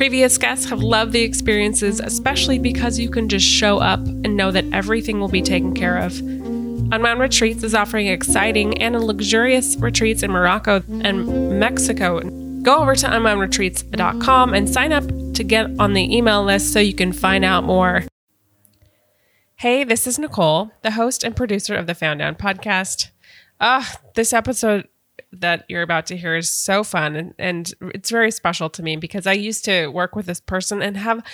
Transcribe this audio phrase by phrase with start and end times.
[0.00, 4.50] Previous guests have loved the experiences, especially because you can just show up and know
[4.50, 6.18] that everything will be taken care of.
[6.20, 12.20] Unwound Retreats is offering exciting and luxurious retreats in Morocco and Mexico.
[12.62, 16.94] Go over to unwoundretreats.com and sign up to get on the email list so you
[16.94, 18.04] can find out more.
[19.56, 23.10] Hey, this is Nicole, the host and producer of the Found Down podcast.
[23.60, 24.88] Ah, this episode
[25.32, 28.96] that you're about to hear is so fun and, and it's very special to me
[28.96, 31.24] because I used to work with this person and have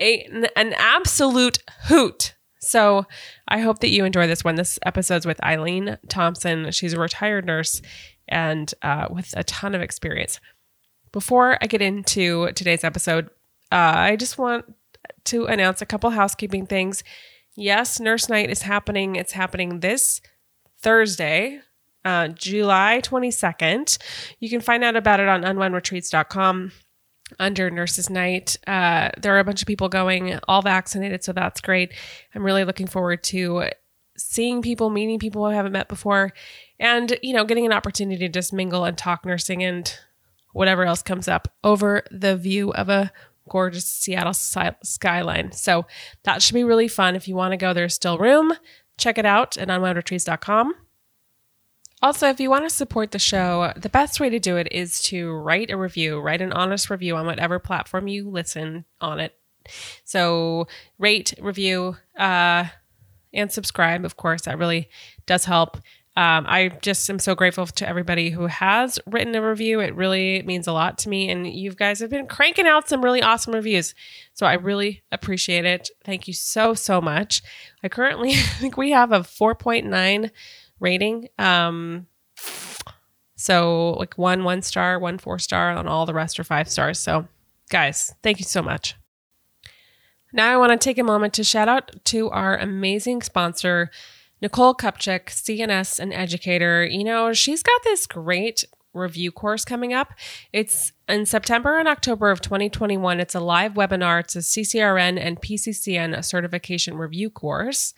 [0.00, 0.22] a,
[0.56, 2.34] an absolute hoot.
[2.60, 3.06] So
[3.46, 4.56] I hope that you enjoy this one.
[4.56, 6.70] This episode's with Eileen Thompson.
[6.72, 7.80] She's a retired nurse
[8.26, 10.40] and uh, with a ton of experience.
[11.12, 13.26] Before I get into today's episode,
[13.72, 14.64] uh, I just want
[15.24, 17.02] to announce a couple housekeeping things.
[17.56, 19.16] Yes, Nurse Night is happening.
[19.16, 20.20] It's happening this
[20.80, 21.60] Thursday,
[22.08, 23.98] uh, July 22nd.
[24.40, 26.72] You can find out about it on unwoundretreats.com
[27.38, 28.56] under Nurses Night.
[28.66, 31.92] Uh, there are a bunch of people going, all vaccinated, so that's great.
[32.34, 33.64] I'm really looking forward to
[34.16, 36.32] seeing people, meeting people I haven't met before,
[36.80, 39.94] and you know, getting an opportunity to just mingle and talk nursing and
[40.54, 43.12] whatever else comes up over the view of a
[43.50, 45.52] gorgeous Seattle skyline.
[45.52, 45.84] So
[46.22, 47.16] that should be really fun.
[47.16, 48.54] If you want to go, there's still room.
[48.96, 50.74] Check it out at unwoundretreats.com.
[52.00, 55.02] Also, if you want to support the show, the best way to do it is
[55.02, 59.34] to write a review, write an honest review on whatever platform you listen on it.
[60.04, 62.66] So, rate, review, uh,
[63.32, 64.04] and subscribe.
[64.04, 64.88] Of course, that really
[65.26, 65.76] does help.
[66.16, 69.78] Um, I just am so grateful to everybody who has written a review.
[69.78, 71.30] It really means a lot to me.
[71.30, 73.94] And you guys have been cranking out some really awesome reviews.
[74.34, 75.90] So I really appreciate it.
[76.04, 77.40] Thank you so, so much.
[77.84, 80.30] I currently think we have a 4.9
[80.80, 81.28] rating.
[81.38, 82.06] Um,
[83.36, 86.98] so like one one star, one four star, and all the rest are five stars.
[86.98, 87.28] So
[87.70, 88.96] guys, thank you so much.
[90.32, 93.90] Now I want to take a moment to shout out to our amazing sponsor,
[94.42, 96.84] Nicole Kupchik, CNS and educator.
[96.84, 100.12] You know, she's got this great review course coming up.
[100.52, 103.20] It's in September and October of 2021.
[103.20, 104.20] It's a live webinar.
[104.20, 107.94] It's a CCRN and PCCN certification review course.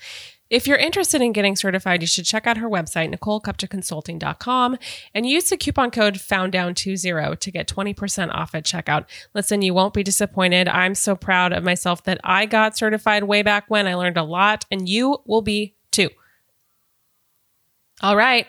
[0.50, 4.78] If you're interested in getting certified, you should check out her website, NicoleKupchikConsulting.com,
[5.14, 9.06] and use the coupon code FOUNDDOWN20 to get 20% off at checkout.
[9.32, 10.66] Listen, you won't be disappointed.
[10.66, 13.86] I'm so proud of myself that I got certified way back when.
[13.86, 16.10] I learned a lot, and you will be too.
[18.02, 18.48] All right.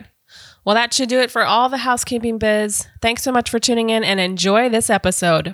[0.66, 2.88] Well, that should do it for all the housekeeping biz.
[3.02, 5.54] Thanks so much for tuning in and enjoy this episode.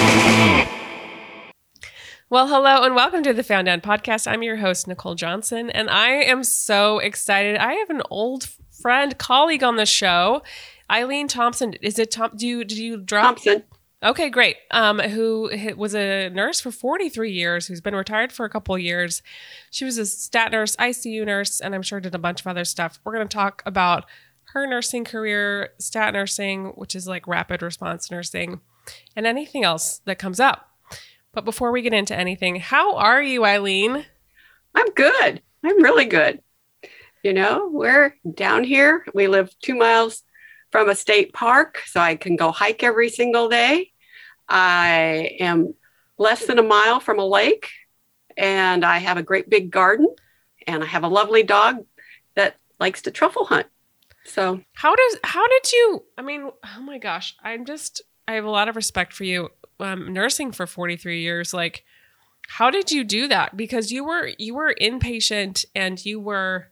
[2.31, 4.25] Well, hello and welcome to the Found Down podcast.
[4.25, 7.57] I'm your host, Nicole Johnson, and I am so excited.
[7.57, 10.41] I have an old friend, colleague on the show,
[10.89, 11.73] Eileen Thompson.
[11.81, 12.31] Is it Tom?
[12.37, 13.35] Do you did you drop?
[13.35, 13.63] Thompson.
[14.01, 14.55] Okay, great.
[14.71, 19.21] Um, who was a nurse for 43 years, who's been retired for a couple years.
[19.69, 22.63] She was a stat nurse, ICU nurse, and I'm sure did a bunch of other
[22.63, 22.97] stuff.
[23.03, 24.05] We're going to talk about
[24.53, 28.61] her nursing career, stat nursing, which is like rapid response nursing,
[29.17, 30.70] and anything else that comes up.
[31.33, 34.05] But before we get into anything, how are you, Eileen?
[34.75, 35.41] I'm good.
[35.63, 36.41] I'm really good.
[37.23, 39.05] You know, we're down here.
[39.13, 40.23] We live two miles
[40.71, 43.91] from a state park, so I can go hike every single day.
[44.49, 45.73] I am
[46.17, 47.69] less than a mile from a lake,
[48.35, 50.07] and I have a great big garden,
[50.67, 51.85] and I have a lovely dog
[52.35, 53.67] that likes to truffle hunt.
[54.25, 56.03] So, how does how did you?
[56.17, 59.49] I mean, oh my gosh, I'm just I have a lot of respect for you
[59.81, 61.83] um, nursing for 43 years like
[62.47, 63.55] how did you do that?
[63.55, 66.67] Because you were you were inpatient and you were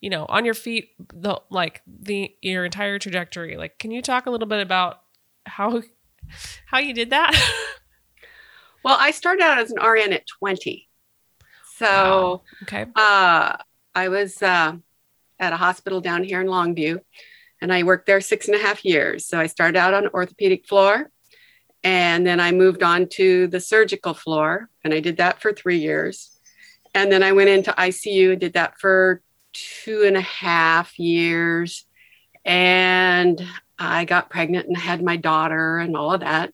[0.00, 3.56] you know on your feet the like the your entire trajectory.
[3.56, 5.02] Like can you talk a little bit about
[5.46, 5.82] how
[6.66, 7.34] how you did that?
[8.82, 10.86] Well i started out as an rn at 20
[11.78, 12.42] so wow.
[12.64, 12.84] okay.
[12.94, 13.56] uh
[13.94, 14.72] I was uh,
[15.38, 16.98] at a hospital down here in Longview,
[17.60, 19.26] and I worked there six and a half years.
[19.26, 21.10] So I started out on orthopedic floor,
[21.84, 25.78] and then I moved on to the surgical floor, and I did that for three
[25.78, 26.30] years.
[26.94, 29.20] And then I went into ICU and did that for
[29.52, 31.84] two and a half years.
[32.44, 33.46] And
[33.78, 36.52] I got pregnant and had my daughter and all of that.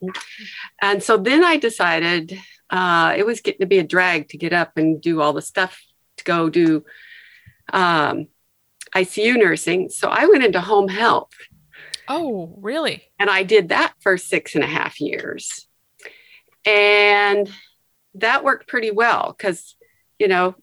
[0.83, 2.39] And, so then I decided
[2.71, 5.43] uh, it was getting to be a drag to get up and do all the
[5.43, 5.81] stuff
[6.17, 6.85] to go do
[7.73, 8.29] um,
[8.95, 9.91] ICU nursing.
[9.91, 11.31] So I went into home health.
[12.13, 13.05] Oh, really?
[13.21, 15.69] And I did that for six and a half years.
[16.67, 17.49] And
[18.15, 19.77] that worked pretty well because,
[20.19, 20.57] you know,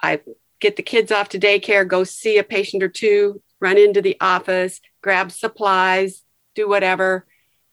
[0.00, 0.22] I
[0.58, 4.16] get the kids off to daycare, go see a patient or two, run into the
[4.18, 6.22] office, grab supplies,
[6.54, 7.26] do whatever,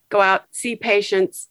[0.09, 1.47] go out, see patients,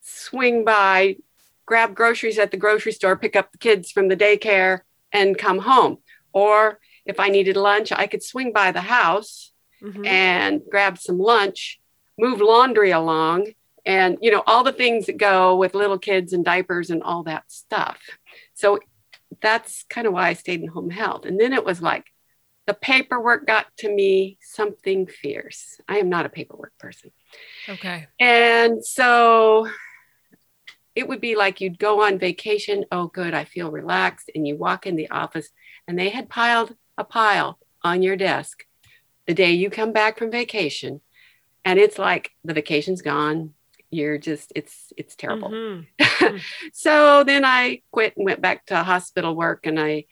[0.00, 1.18] swing by,
[1.66, 4.80] grab groceries at the grocery store, pick up the kids from the daycare,
[5.12, 5.98] and come home.
[6.32, 9.52] Or if I needed lunch, I could swing by the house
[9.84, 10.06] mm-hmm.
[10.06, 11.80] and grab some lunch,
[12.18, 13.52] move laundry along,
[13.86, 17.24] and you know all the things that go with little kids and diapers and all
[17.24, 17.98] that stuff.
[18.54, 18.78] So
[19.40, 21.26] that's kind of why I stayed in home health.
[21.26, 22.06] And then it was like
[22.66, 25.80] the paperwork got to me something fierce.
[25.86, 27.10] I am not a paperwork person.
[27.68, 28.06] Okay.
[28.18, 29.68] And so
[30.94, 32.84] it would be like you'd go on vacation.
[32.90, 33.34] Oh, good.
[33.34, 34.30] I feel relaxed.
[34.34, 35.48] And you walk in the office
[35.86, 38.64] and they had piled a pile on your desk
[39.26, 41.00] the day you come back from vacation.
[41.64, 43.54] And it's like the vacation's gone.
[43.90, 45.50] You're just, it's, it's terrible.
[45.50, 46.36] Mm-hmm.
[46.72, 50.04] so then I quit and went back to hospital work and I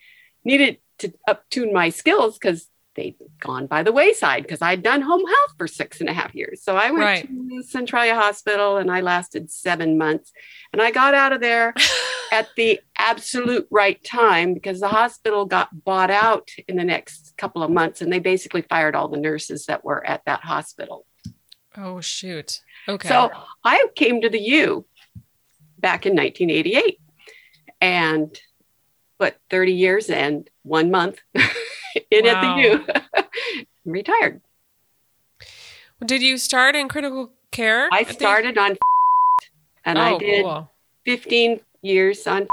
[0.43, 5.01] needed to up tune my skills because they'd gone by the wayside because I'd done
[5.01, 6.63] home health for six and a half years.
[6.63, 7.27] So I went right.
[7.27, 10.31] to Centralia Hospital and I lasted seven months.
[10.71, 11.73] And I got out of there
[12.31, 17.61] at the absolute right time because the hospital got bought out in the next couple
[17.61, 21.05] of months and they basically fired all the nurses that were at that hospital.
[21.75, 22.61] Oh, shoot.
[22.87, 23.07] Okay.
[23.07, 23.31] So
[23.63, 24.85] I came to the U
[25.79, 26.97] back in 1988
[27.81, 28.39] and
[29.17, 32.31] what 30 years and one month in wow.
[32.31, 33.65] at the U.
[33.85, 34.41] Retired.
[36.05, 37.89] Did you start in critical care?
[37.91, 38.77] I started on
[39.85, 40.71] and oh, I did cool.
[41.05, 42.47] 15 years on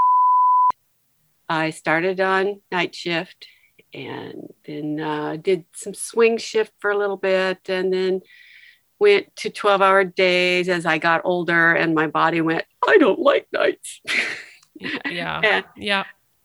[1.51, 3.49] I started on night shift
[3.93, 8.21] and then uh, did some swing shift for a little bit and then
[9.01, 13.19] went to 12 hour days as I got older and my body went, I don't
[13.19, 14.01] like nights.
[15.11, 15.41] yeah.
[15.43, 16.05] and, yeah.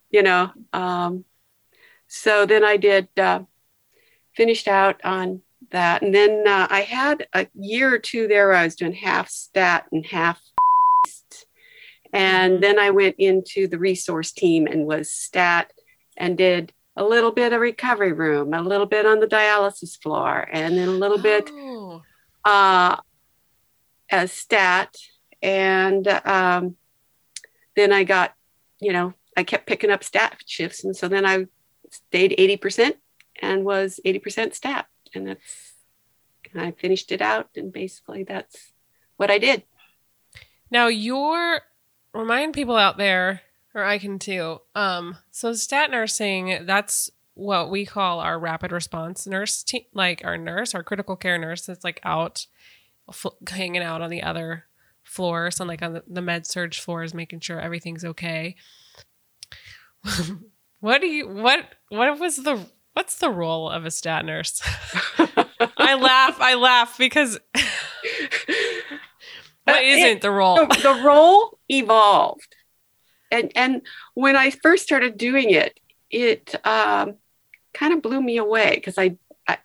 [0.09, 1.23] You know, um,
[2.07, 3.41] so then I did, uh,
[4.35, 6.01] finished out on that.
[6.01, 9.85] And then uh, I had a year or two there I was doing half stat
[9.91, 10.41] and half.
[12.15, 15.73] And then I went into the resource team and was stat
[16.15, 20.47] and did a little bit of recovery room, a little bit on the dialysis floor,
[20.49, 22.01] and then a little bit oh.
[22.45, 22.95] uh,
[24.09, 24.95] as stat.
[25.41, 26.77] And um,
[27.75, 28.33] then I got,
[28.79, 30.85] you know, I kept picking up stat shifts.
[30.85, 31.47] And so then I
[31.91, 32.93] stayed 80%
[33.41, 34.85] and was 80% stat.
[35.13, 35.73] And that's,
[36.53, 37.49] and I finished it out.
[37.57, 38.71] And basically that's
[39.17, 39.63] what I did.
[40.71, 41.59] Now, your,
[42.15, 43.41] remind people out there,
[43.73, 44.59] or I can too.
[44.73, 50.37] Um, so stat nursing, that's what we call our rapid response nurse team, like our
[50.37, 52.47] nurse, our critical care nurse that's like out,
[53.49, 54.65] hanging out on the other
[55.03, 58.55] floors, on like on the, the med surg floors, making sure everything's okay.
[60.85, 64.61] What do you what what was the what's the role of a stat nurse?
[65.77, 67.39] I laugh, I laugh because
[69.65, 70.55] what isn't the role?
[70.55, 72.55] The, the role evolved.
[73.31, 73.81] And and
[74.13, 75.79] when I first started doing it,
[76.09, 77.15] it um,
[77.73, 79.17] kind of blew me away because I,
[79.47, 79.57] I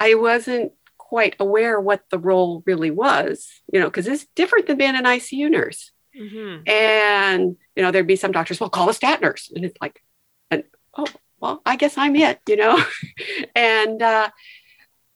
[0.00, 4.76] I wasn't quite aware what the role really was, you know, because it's different than
[4.76, 5.92] being an ICU nurse.
[6.18, 6.68] Mm-hmm.
[6.68, 9.52] And, you know, there'd be some doctors, well, call a stat nurse.
[9.54, 10.02] And it's like,
[10.50, 10.64] and
[10.96, 11.06] oh,
[11.40, 12.82] well, I guess I'm it, you know?
[13.54, 14.30] and uh,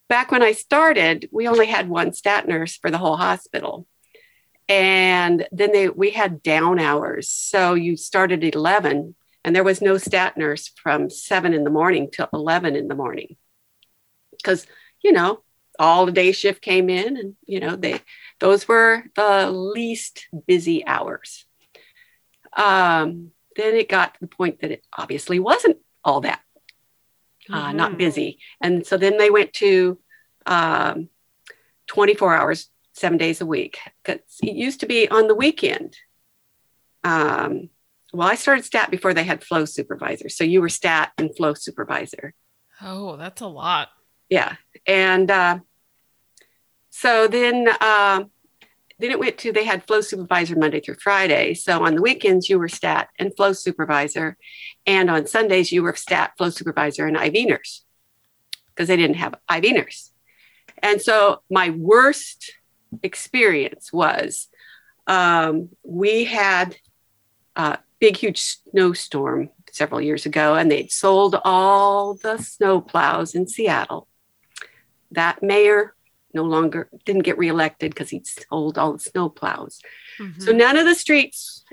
[0.09, 3.87] back when I started, we only had one stat nurse for the whole hospital.
[4.71, 7.29] And then they we had down hours.
[7.29, 11.71] So you started at 11 and there was no stat nurse from 7 in the
[11.71, 13.37] morning till 11 in the morning.
[14.45, 14.67] Cuz
[15.03, 15.43] you know,
[15.79, 18.01] all the day shift came in and you know, they
[18.39, 21.47] those were the least busy hours.
[22.53, 26.41] Um then it got to the point that it obviously wasn't all that,
[27.51, 27.77] uh, mm-hmm.
[27.77, 28.39] not busy.
[28.61, 29.99] And so then they went to
[30.47, 31.09] um,
[31.89, 33.79] 24 hours, seven days a week.
[34.05, 35.97] Because it used to be on the weekend.
[37.03, 37.71] Um,
[38.13, 40.29] well, I started stat before they had flow supervisor.
[40.29, 42.35] So you were stat and flow supervisor.
[42.83, 43.89] Oh, that's a lot.
[44.29, 44.57] Yeah.
[44.87, 45.61] And uh,
[46.91, 48.25] so then, uh,
[48.99, 51.55] then it went to they had flow supervisor Monday through Friday.
[51.55, 54.37] So on the weekends, you were stat and flow supervisor.
[54.87, 57.85] And on Sundays, you were stat, flow supervisor, and IV nurse
[58.69, 60.13] because they didn't have IV nurse.
[60.83, 62.53] And so my worst
[63.03, 64.49] experience was
[65.07, 66.77] um, we had
[67.57, 73.47] a big, huge snowstorm several years ago, and they'd sold all the snow plows in
[73.47, 74.09] Seattle.
[75.11, 75.95] That mayor
[76.33, 79.81] no longer didn't get reelected because he'd sold all the snow plows.
[80.21, 80.41] Mm-hmm.
[80.41, 81.65] So none of the streets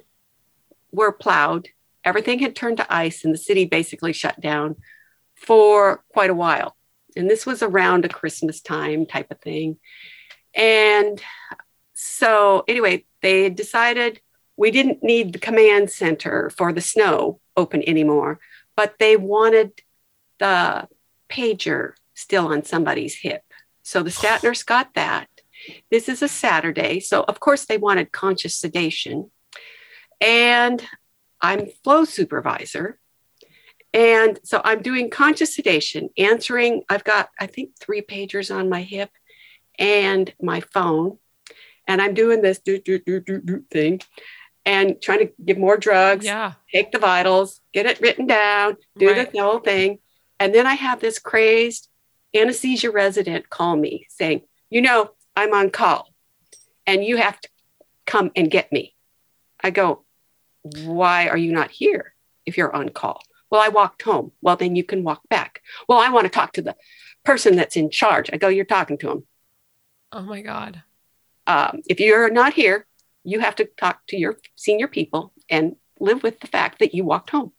[0.92, 1.70] were plowed.
[2.04, 4.78] Everything had turned to ice, and the city basically shut down
[5.36, 6.76] for quite a while.
[7.16, 9.78] And this was around a Christmas time type of thing.
[10.58, 11.22] And
[11.94, 14.20] so, anyway, they decided
[14.58, 18.40] we didn't need the command center for the snow open anymore,
[18.76, 19.72] but they wanted
[20.40, 20.88] the
[21.30, 23.44] pager still on somebody's hip.
[23.84, 25.28] So the stat nurse got that.
[25.92, 27.00] This is a Saturday.
[27.00, 29.30] So, of course, they wanted conscious sedation.
[30.20, 30.84] And
[31.40, 33.00] I'm flow supervisor.
[33.94, 36.84] And so I'm doing conscious sedation, answering.
[36.90, 39.10] I've got, I think, three pagers on my hip
[39.78, 41.18] and my phone.
[41.88, 44.02] And I'm doing this do, do, do, do, do thing
[44.68, 46.52] and trying to give more drugs, yeah.
[46.74, 49.32] take the vitals, get it written down, do right.
[49.32, 50.00] the whole thing.
[50.42, 51.88] And then I have this crazed
[52.36, 56.14] anesthesia resident call me saying, You know, I'm on call
[56.86, 57.50] and you have to
[58.06, 58.94] come and get me.
[59.64, 60.04] I go,
[60.84, 62.14] Why are you not here
[62.46, 63.22] if you're on call?
[63.50, 64.34] Well, I walked home.
[64.42, 65.62] Well, then you can walk back.
[65.88, 66.76] Well, I want to talk to the
[67.24, 68.30] person that's in charge.
[68.34, 69.28] I go, You're talking to him.
[70.12, 70.84] Oh my God.
[71.46, 72.86] Um, if you're not here,
[73.24, 77.04] you have to talk to your senior people and live with the fact that you
[77.04, 77.52] walked home.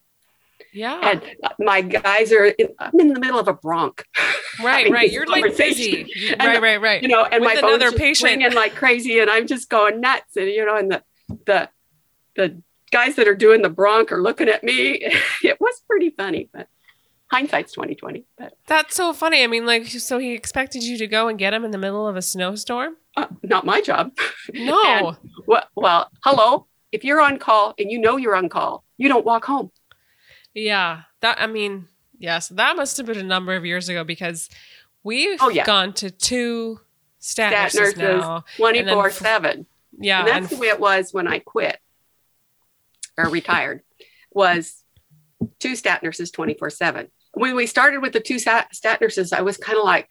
[0.73, 1.00] Yeah.
[1.02, 1.23] And
[1.59, 4.05] my guys are, in, I'm in the middle of a bronc.
[4.61, 5.12] Right, right.
[5.12, 6.12] You're like busy.
[6.33, 7.00] And, right, right, right.
[7.00, 8.28] You know, and with my phone's just patient.
[8.28, 10.37] ringing like crazy and I'm just going nuts.
[10.37, 11.05] And, you know, and the,
[11.47, 11.69] the,
[12.35, 15.00] the guys that are doing the bronc are looking at me.
[15.45, 16.67] it was pretty funny, but
[17.30, 18.25] hindsight's 2020.
[18.37, 19.42] But that's so funny.
[19.42, 22.06] I mean, like, so he expected you to go and get him in the middle
[22.06, 22.97] of a snowstorm?
[23.16, 24.12] Uh, not my job.
[24.54, 24.82] No.
[24.82, 25.16] and,
[25.47, 26.66] well, well, hello.
[26.90, 29.70] If you're on call and you know you're on call, you don't walk home.
[30.54, 31.02] Yeah.
[31.20, 31.87] That, I mean,
[32.18, 34.49] yes, that must have been a number of years ago because
[35.04, 35.66] we've oh, yeah.
[35.66, 36.80] gone to two
[37.18, 38.44] stat, nurses, now.
[38.56, 39.66] 24 7.
[40.00, 40.20] Yeah.
[40.20, 41.78] And that's and the way it was when I quit
[43.18, 43.82] or retired
[44.32, 44.82] was
[45.58, 47.08] two stat nurses 24 7.
[47.38, 50.09] When we started with the two stat, stat nurses, I was kind of like,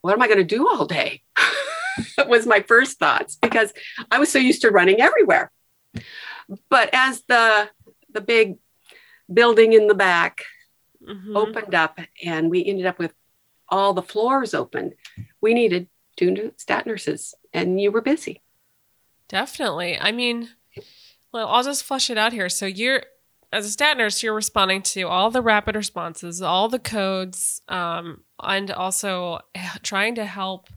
[0.00, 1.22] what am I going to do all day?
[2.16, 3.72] that was my first thoughts because
[4.10, 5.50] I was so used to running everywhere.
[6.68, 7.68] But as the
[8.12, 8.56] the big
[9.32, 10.42] building in the back
[11.06, 11.36] mm-hmm.
[11.36, 13.12] opened up and we ended up with
[13.68, 14.94] all the floors open,
[15.40, 18.42] we needed two new stat nurses and you were busy.
[19.28, 19.98] Definitely.
[19.98, 20.48] I mean,
[21.32, 22.48] well, I'll just flush it out here.
[22.48, 23.02] So you're
[23.52, 28.22] as a stat nurse, you're responding to all the rapid responses, all the codes, um,
[28.42, 29.40] and also
[29.82, 30.68] trying to help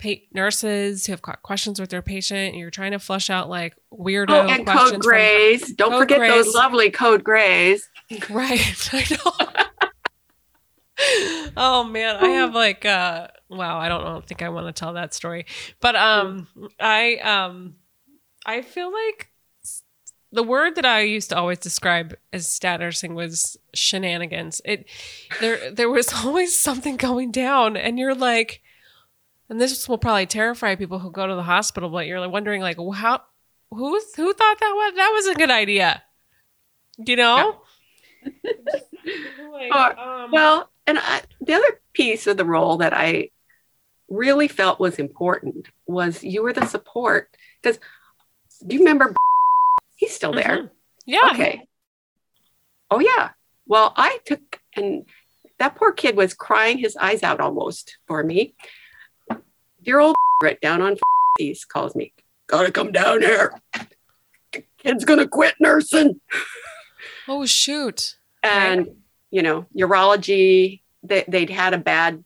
[0.00, 2.56] pa- nurses who have got questions with their patient.
[2.56, 5.72] You're trying to flush out like weirdo oh, and code grays.
[5.74, 6.30] Don't code forget grays.
[6.32, 7.88] those lovely code grays.
[8.28, 9.32] Right, I know.
[11.56, 14.72] oh man, I have like uh wow, I don't, I don't think I want to
[14.72, 15.46] tell that story.
[15.80, 16.48] But um
[16.80, 17.76] I um
[18.44, 19.29] I feel like
[20.32, 24.60] the word that I used to always describe as stat nursing was shenanigans.
[24.64, 24.86] It
[25.40, 28.62] there there was always something going down, and you're like,
[29.48, 32.62] and this will probably terrify people who go to the hospital, but you're like wondering
[32.62, 33.22] like how
[33.70, 36.02] who who thought that was that was a good idea,
[36.98, 37.60] you know?
[39.52, 43.30] like, um, well, and I, the other piece of the role that I
[44.08, 47.78] really felt was important was you were the support because
[48.66, 49.14] do you remember
[50.00, 50.56] He's still there.
[50.56, 50.66] Mm-hmm.
[51.04, 51.28] Yeah.
[51.32, 51.68] Okay.
[52.90, 53.30] Oh, yeah.
[53.66, 55.04] Well, I took, and
[55.58, 58.54] that poor kid was crying his eyes out almost for me.
[59.82, 60.96] Dear old right down on
[61.38, 62.14] East calls me,
[62.46, 63.52] gotta come down here.
[64.52, 66.18] The kid's gonna quit nursing.
[67.28, 68.16] Oh, shoot.
[68.42, 68.96] And, right.
[69.30, 72.24] you know, urology, they, they'd had a bad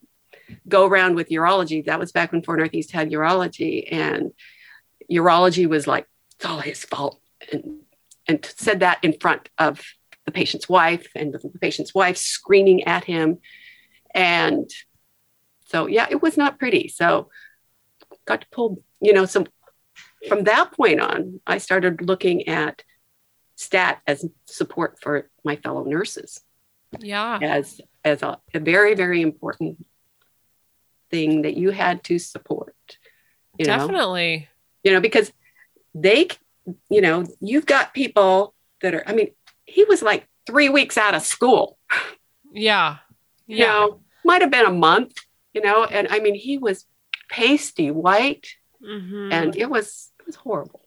[0.68, 1.84] go around with urology.
[1.84, 4.30] That was back when Fort Northeast had urology, and
[5.10, 7.20] urology was like, it's all his fault
[7.52, 7.80] and,
[8.28, 9.80] and said that in front of
[10.24, 13.38] the patient's wife and the patient's wife screaming at him.
[14.14, 14.70] And
[15.66, 16.88] so, yeah, it was not pretty.
[16.88, 17.30] So,
[18.26, 19.46] got to pull, you know, some
[20.28, 22.82] from that point on, I started looking at
[23.56, 26.40] stat as support for my fellow nurses
[27.00, 27.38] Yeah.
[27.42, 29.84] as as a, a very very important
[31.10, 32.74] thing that you had to support
[33.58, 34.48] you know Definitely.
[34.82, 35.30] you know because
[35.94, 36.28] they
[36.88, 39.30] you know you've got people that are i mean
[39.66, 41.78] he was like three weeks out of school
[42.52, 42.98] Yeah.
[43.46, 43.66] you Yeah.
[43.66, 45.12] know might have been a month
[45.52, 46.86] you know and i mean he was
[47.30, 48.46] pasty white
[48.82, 49.32] Mhm.
[49.32, 50.80] and it was it was horrible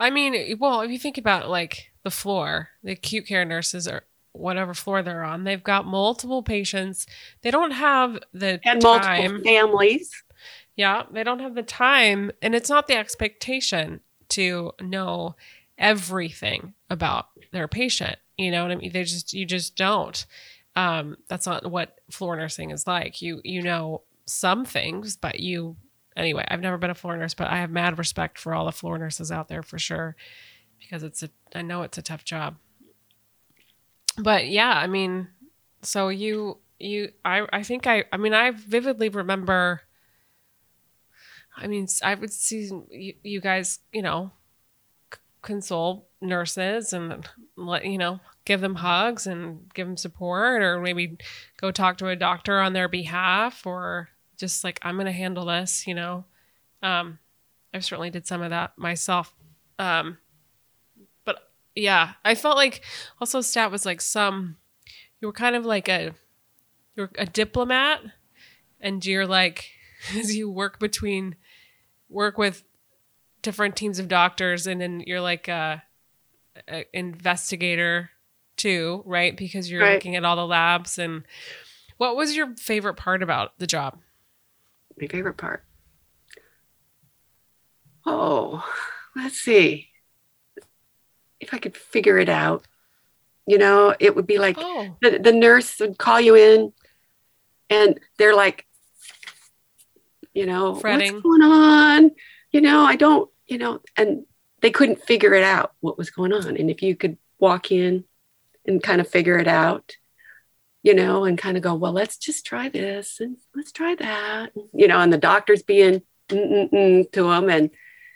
[0.00, 4.02] I mean, well, if you think about like the floor, the acute care nurses or
[4.32, 7.06] whatever floor they're on, they've got multiple patients.
[7.42, 10.10] They don't have the and multiple families
[10.74, 14.00] Yeah, they don't have the time, and it's not the expectation
[14.32, 15.36] to know
[15.78, 18.16] everything about their patient.
[18.36, 18.92] You know what I mean?
[18.92, 20.24] They just you just don't.
[20.74, 23.20] Um, that's not what floor nursing is like.
[23.20, 25.76] You you know some things, but you
[26.16, 26.44] anyway.
[26.48, 28.98] I've never been a floor nurse, but I have mad respect for all the floor
[28.98, 30.16] nurses out there for sure,
[30.80, 32.56] because it's a I know it's a tough job.
[34.18, 35.28] But yeah, I mean,
[35.82, 39.82] so you you I I think I I mean I vividly remember.
[41.56, 44.32] I mean, I would see you, you guys, you know,
[45.12, 50.80] c- console nurses and let you know give them hugs and give them support, or
[50.80, 51.18] maybe
[51.60, 55.86] go talk to a doctor on their behalf, or just like I'm to handle this.
[55.86, 56.24] You know,
[56.82, 57.18] um,
[57.72, 59.34] I certainly did some of that myself.
[59.78, 60.18] Um,
[61.24, 62.82] but yeah, I felt like
[63.20, 64.56] also stat was like some.
[65.20, 66.14] You were kind of like a,
[66.96, 68.00] you're a diplomat,
[68.80, 69.70] and you're like
[70.16, 71.36] as you work between
[72.12, 72.64] work with
[73.42, 75.82] different teams of doctors and then you're like a,
[76.68, 78.10] a investigator
[78.56, 79.94] too right because you're Right.
[79.94, 81.24] looking at all the labs and
[81.96, 83.98] what was your favorite part about the job
[85.00, 85.64] my favorite part.
[88.04, 88.64] Oh,
[89.16, 89.88] let's see.
[91.40, 92.66] If I could figure it out,
[93.46, 96.72] you know, it would be like oh the, the nurse would call you in
[97.70, 98.66] and they're like,
[100.34, 101.12] you know, Fretting.
[101.14, 102.10] what's going on?
[102.50, 104.24] You know, I don't, you know, and
[104.60, 106.56] they couldn't figure it out what was going on.
[106.56, 108.04] And if you could walk in
[108.66, 109.96] and kind of figure it out,
[110.82, 114.52] you know, and kind of go, well, let's just try this and let's try that,
[114.74, 117.70] you know, and the doctor's being to them and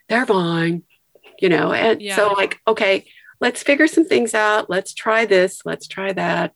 [0.08, 0.82] they're fine,
[1.40, 2.16] you know, and Yeah.
[2.16, 3.06] so like, okay,
[3.40, 4.70] let's figure some things out.
[4.70, 5.62] Let's try this.
[5.64, 6.54] Let's try that.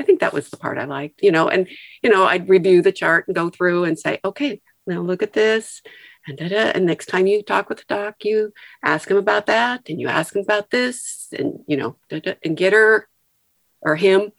[0.00, 1.68] I think that was the part I liked, you know, and,
[2.02, 5.32] you know, I'd review the chart and go through and say, okay, now look at
[5.32, 5.82] this.
[6.26, 10.00] And, and next time you talk with the doc, you ask him about that and
[10.00, 11.96] you ask him about this and, you know,
[12.44, 13.08] and get her
[13.80, 14.32] or him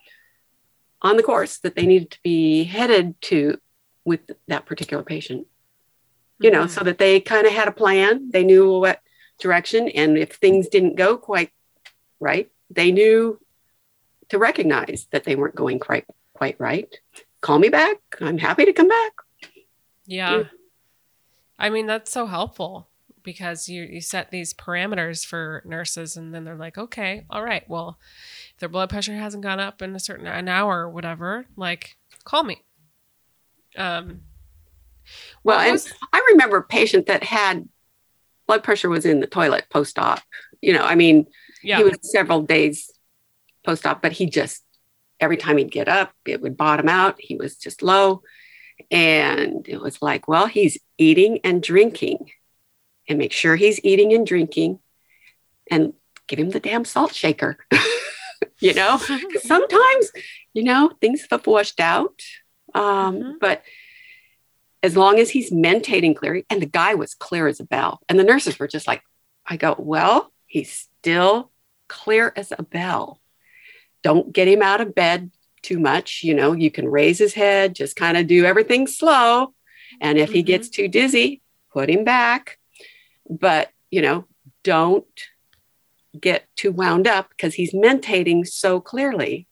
[1.01, 3.57] on the course that they needed to be headed to
[4.03, 5.47] with that particular patient
[6.39, 6.85] you know, so mm-hmm.
[6.85, 8.29] that they kind of had a plan.
[8.31, 9.01] They knew what
[9.39, 11.51] direction, and if things didn't go quite
[12.19, 13.39] right, they knew
[14.29, 16.93] to recognize that they weren't going quite quite right.
[17.41, 17.97] Call me back.
[18.21, 19.13] I'm happy to come back.
[20.07, 20.43] Yeah
[21.59, 22.87] i mean that's so helpful
[23.23, 27.69] because you you set these parameters for nurses and then they're like okay all right
[27.69, 27.99] well
[28.53, 31.97] if their blood pressure hasn't gone up in a certain an hour or whatever like
[32.23, 32.63] call me
[33.77, 34.21] um
[35.43, 37.67] Well, and was- I remember a patient that had
[38.47, 40.21] blood pressure was in the toilet post op.
[40.61, 41.27] You know, I mean,
[41.61, 42.89] yeah he was several days
[43.63, 44.63] post op, but he just
[45.19, 47.15] every time he'd get up, it would bottom out.
[47.19, 48.21] He was just low.
[48.91, 52.31] And it was like, well, he's eating and drinking.
[53.09, 54.79] And make sure he's eating and drinking
[55.71, 55.93] and
[56.27, 57.57] give him the damn salt shaker.
[58.59, 58.97] you know,
[59.41, 60.11] sometimes,
[60.53, 62.21] you know, things have washed out.
[62.73, 63.33] Um, Mhm.
[63.39, 63.63] But
[64.83, 68.19] as long as he's mentating clear, and the guy was clear as a bell, and
[68.19, 69.01] the nurses were just like,
[69.45, 71.51] I go, well, he's still
[71.87, 73.19] clear as a bell.
[74.03, 75.31] Don't get him out of bed
[75.67, 76.23] too much.
[76.23, 79.53] You know, you can raise his head, just kind of do everything slow.
[79.99, 80.45] And if he Mhm.
[80.45, 82.57] gets too dizzy, put him back.
[83.29, 84.25] But, you know,
[84.63, 85.05] don't
[86.19, 89.47] get too wound up because he's mentating so clearly.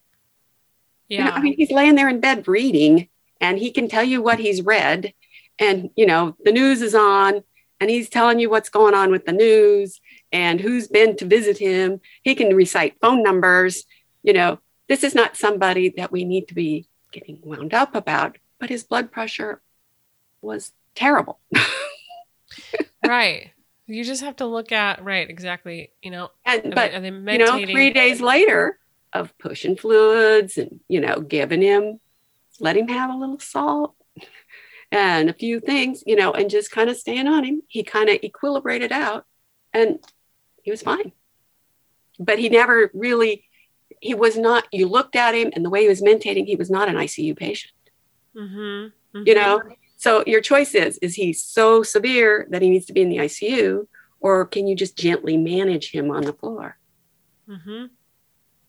[1.09, 3.09] You know, yeah I mean, he's laying there in bed reading
[3.41, 5.13] and he can tell you what he's read.
[5.59, 7.43] And, you know, the news is on
[7.79, 9.99] and he's telling you what's going on with the news
[10.31, 11.99] and who's been to visit him.
[12.23, 13.83] He can recite phone numbers.
[14.23, 18.37] You know, this is not somebody that we need to be getting wound up about,
[18.59, 19.61] but his blood pressure
[20.41, 21.39] was terrible.
[23.07, 23.51] right
[23.87, 27.37] you just have to look at right exactly you know And, but, are they you
[27.37, 28.79] know, three days later
[29.13, 31.99] of pushing fluids and, you know, giving him,
[32.59, 33.95] let him have a little salt
[34.91, 38.09] and a few things, you know, and just kind of staying on him, he kind
[38.09, 39.25] of equilibrated out
[39.73, 39.99] and
[40.63, 41.13] he was fine.
[42.19, 43.45] but he never really,
[44.01, 46.69] he was not, you looked at him and the way he was mentating, he was
[46.69, 47.73] not an ICU patient,
[48.35, 49.21] Mm-hmm.
[49.25, 49.61] you know?
[49.97, 53.17] So your choice is, is he so severe that he needs to be in the
[53.17, 53.87] ICU
[54.19, 56.77] or can you just gently manage him on the floor?
[57.49, 57.85] Mm-hmm.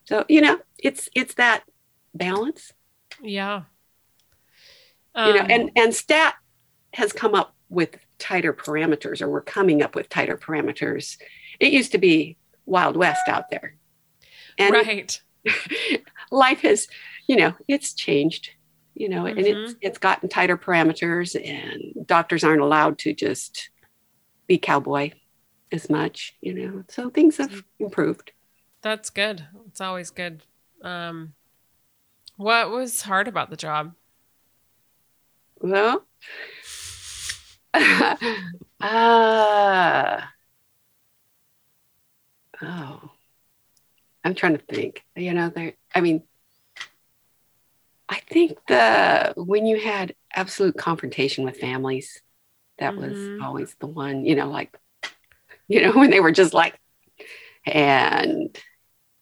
[0.05, 1.65] So, you know, it's, it's that
[2.15, 2.73] balance,
[3.23, 3.63] Yeah.
[5.17, 6.35] you know, Um, and, and stat
[6.95, 11.19] has come up with tighter parameters or we're coming up with tighter parameters.
[11.59, 13.77] It used to be Wild West out there.
[14.59, 15.21] And right.
[16.31, 16.89] life has,
[17.29, 18.51] you know, it's changed,
[18.95, 19.47] you know, and Mm-hmm.
[19.47, 23.71] it's it's gotten tighter parameters and doctors aren't allowed to just
[24.49, 25.13] be cowboy
[25.73, 26.85] as much, you know.
[26.89, 28.33] So things have improved.
[28.83, 29.49] That's good.
[29.67, 30.43] It's always good.
[30.83, 31.35] Um,
[32.37, 33.95] what was hard about the job?
[35.61, 36.07] Well,
[38.81, 40.21] uh,
[42.63, 43.16] oh,
[44.27, 45.05] I'm trying to think.
[45.15, 45.75] You know, there.
[45.95, 46.23] I mean,
[48.09, 52.21] I think the when you had absolute confrontation with families,
[52.79, 52.99] that Mhm.
[53.09, 54.25] was always the one.
[54.25, 54.77] You know, like,
[55.69, 56.79] you know, when they were just like,
[57.65, 58.57] and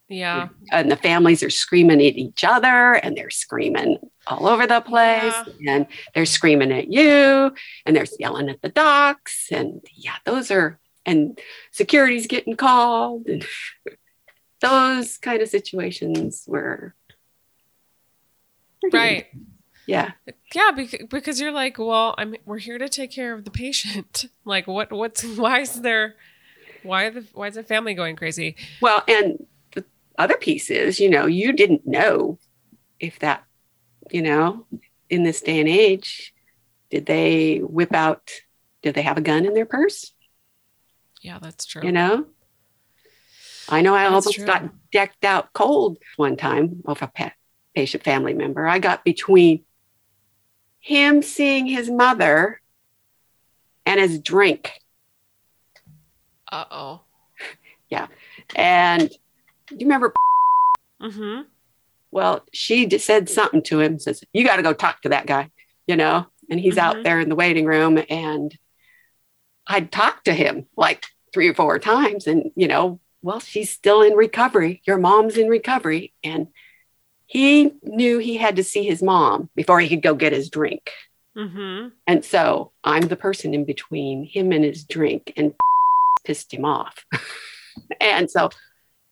[0.09, 0.49] Yeah.
[0.73, 5.35] and the families are screaming at each other and they're screaming all over the place
[5.69, 10.79] and they're screaming at you and they're yelling at the docs and yeah those are
[11.07, 11.39] and
[11.73, 13.47] security's getting called and
[14.65, 16.95] those kind of situations were
[18.93, 19.27] Right.
[19.87, 20.13] yeah
[20.55, 24.27] Yeah, because, because you're like, well, I'm we're here to take care of the patient.
[24.45, 26.17] Like, what what's why is there
[26.83, 28.57] why the why is the family going crazy?
[28.83, 29.85] well and the
[30.19, 32.39] other piece is you know you didn't know
[33.01, 33.45] if that
[34.11, 34.67] you know
[35.09, 36.35] in this day and age
[36.91, 38.31] did they whip out
[38.83, 40.13] did they have a gun in their purse
[41.23, 41.83] Yeah, that's true.
[41.83, 42.27] you know
[43.69, 44.47] i know i That's almost true.
[44.47, 47.33] got decked out cold one time of a pa-
[47.75, 49.65] patient family member i got between
[50.81, 52.61] him seeing his mother
[53.87, 54.73] and his drink
[56.53, 57.01] Uh oh.
[57.89, 58.07] Yeah.
[58.55, 59.09] And
[59.69, 60.13] do you remember
[61.03, 61.43] Mm-hmm.
[62.13, 65.27] well she just said something to him says you got to go talk to that
[65.27, 65.51] guy
[65.87, 67.03] you know and he's out Mhm.
[67.05, 68.57] there in the waiting room and
[69.67, 74.03] i'd talked to him like three or four times and you know well she's still
[74.03, 74.83] in recovery.
[74.87, 76.13] Your mom's in recovery.
[76.23, 76.49] And
[77.27, 80.91] he knew he had to see his mom before he could go get his drink.
[81.37, 81.89] Mm-hmm.
[82.07, 85.53] and so i'm the person in between him and his drink and
[86.25, 87.05] pissed him off.
[88.01, 88.51] And so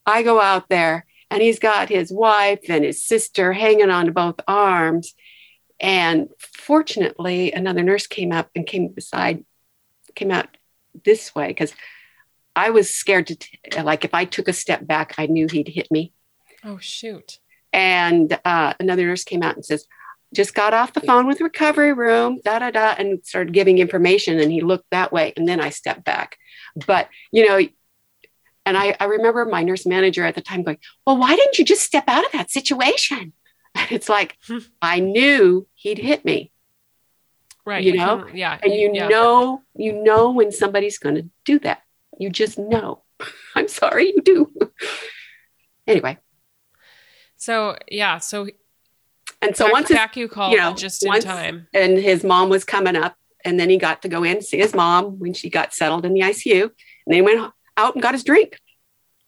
[0.06, 4.12] i go out there and he's got his wife and his sister hanging on to
[4.12, 5.14] both arms.
[5.80, 9.44] And fortunately another nurse came up and came beside
[10.14, 10.46] came out
[11.04, 11.72] this way because
[12.56, 15.68] i was scared to t- like if i took a step back i knew he'd
[15.68, 16.12] hit me
[16.64, 17.38] Oh shoot.
[17.72, 19.84] and uh, another nurse came out and says,
[20.32, 24.38] just got off the phone with recovery room, da da da, and started giving information.
[24.38, 25.32] And he looked that way.
[25.36, 26.36] And then I stepped back.
[26.86, 27.58] But, you know,
[28.64, 31.64] and I, I remember my nurse manager at the time going, Well, why didn't you
[31.64, 33.32] just step out of that situation?
[33.90, 34.58] It's like, Hmm.
[34.80, 36.52] I knew he'd hit me.
[37.66, 37.82] Right.
[37.82, 38.26] You know?
[38.32, 38.56] Yeah.
[38.62, 39.08] And you yeah.
[39.08, 41.82] know, you know when somebody's going to do that.
[42.18, 43.02] You just know.
[43.54, 44.52] I'm sorry, you do.
[45.86, 46.18] anyway,
[47.36, 48.18] So yeah.
[48.18, 48.48] So
[49.40, 51.66] and so once back you called you know, just in time.
[51.74, 54.58] and his mom was coming up and then he got to go in and see
[54.58, 56.70] his mom when she got settled in the ICU and
[57.06, 58.58] then he went out and got his drink.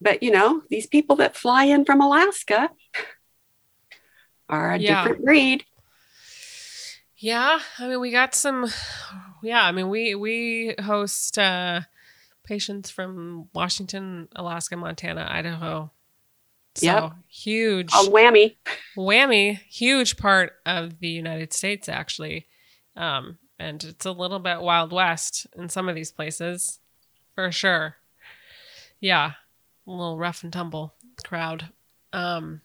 [0.01, 2.71] But you know, these people that fly in from Alaska
[4.49, 5.03] are a Yeah.
[5.03, 5.65] different breed.
[7.17, 8.67] Yeah, I mean we got some
[9.43, 11.81] yeah, I mean we we host uh
[12.45, 15.91] patients from Washington, Alaska, Montana, Idaho.
[16.77, 17.13] So Yep.
[17.29, 18.57] huge A whammy.
[18.97, 22.47] whammy, huge part of the United States actually.
[22.97, 26.81] Um and it's a little bit wild west in some of these places
[27.35, 27.97] for sure.
[29.01, 29.33] Yeah.
[29.87, 31.71] A little rough and tumble crowd.
[32.13, 32.61] Um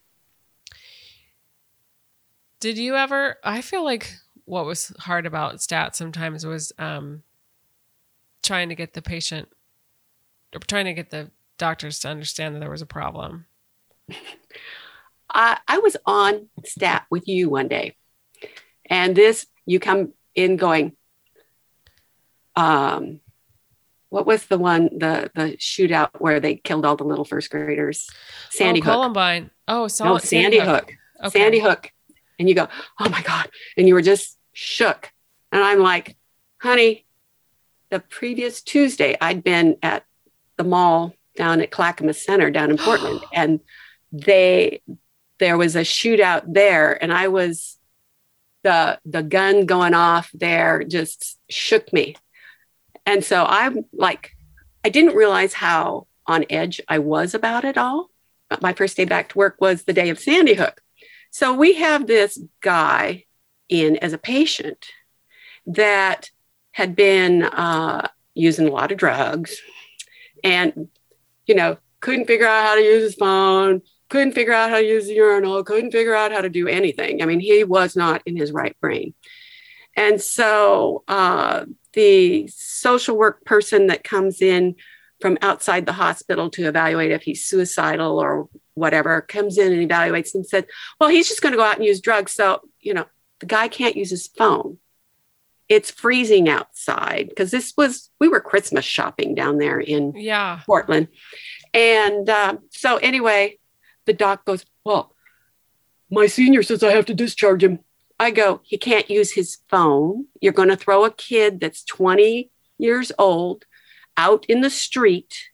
[2.60, 4.14] did you ever I feel like
[4.46, 7.24] what was hard about stats sometimes was um
[8.42, 9.50] trying to get the patient
[10.68, 13.46] trying to get the doctors to understand that there was a problem.
[15.30, 17.96] I, I was on stat with you one day,
[18.90, 20.94] and this you come in going.
[22.56, 23.20] Um,
[24.10, 28.10] what was the one the the shootout where they killed all the little first graders?
[28.50, 28.94] Sandy oh, Hook.
[28.94, 29.52] Columbine.
[29.68, 30.92] Oh, No, solid, Sandy, Hook.
[31.24, 31.40] Okay.
[31.40, 31.92] Sandy Hook.
[32.40, 32.68] And you go,
[33.00, 33.50] oh my God.
[33.78, 35.12] And you were just shook.
[35.52, 36.18] And I'm like,
[36.60, 37.06] honey,
[37.92, 40.06] the previous Tuesday, I'd been at
[40.60, 43.60] the mall down at Clackamas Center down in Portland, and
[44.12, 44.84] they
[45.40, 47.80] there was a shootout there, and I was
[48.64, 52.16] the the gun going off there just shook me,
[53.08, 54.34] and so I'm like,
[54.86, 58.12] I didn't realize how on edge I was about it all.
[58.62, 60.82] My first day back to work was the day of Sandy Hook,
[61.32, 63.24] so we have this guy
[63.70, 64.88] in as a patient
[65.66, 66.32] that
[66.72, 69.62] had been uh, using a lot of drugs
[70.44, 70.90] and,
[71.46, 74.86] you know, couldn't figure out how to use his phone, couldn't figure out how to
[74.86, 77.22] use the urinal, couldn't figure out how to do anything.
[77.22, 79.14] I mean, he was not in his right brain.
[79.96, 84.76] And so uh, the social work person that comes in
[85.20, 90.34] from outside the hospital to evaluate if he's suicidal or whatever comes in and evaluates
[90.34, 90.66] and said,
[91.00, 92.32] well, he's just going to go out and use drugs.
[92.32, 93.06] So, you know,
[93.40, 94.78] the guy can't use his phone
[95.70, 100.62] it's freezing outside because this was we were christmas shopping down there in yeah.
[100.66, 101.08] Portland.
[101.74, 103.60] And uh, so anyway
[104.06, 105.16] the doc goes well
[106.10, 107.80] my senior says i have to discharge him.
[108.20, 110.26] I go he can't use his phone.
[110.42, 113.66] You're going to throw a kid that's 20 years old
[114.18, 115.50] out in the street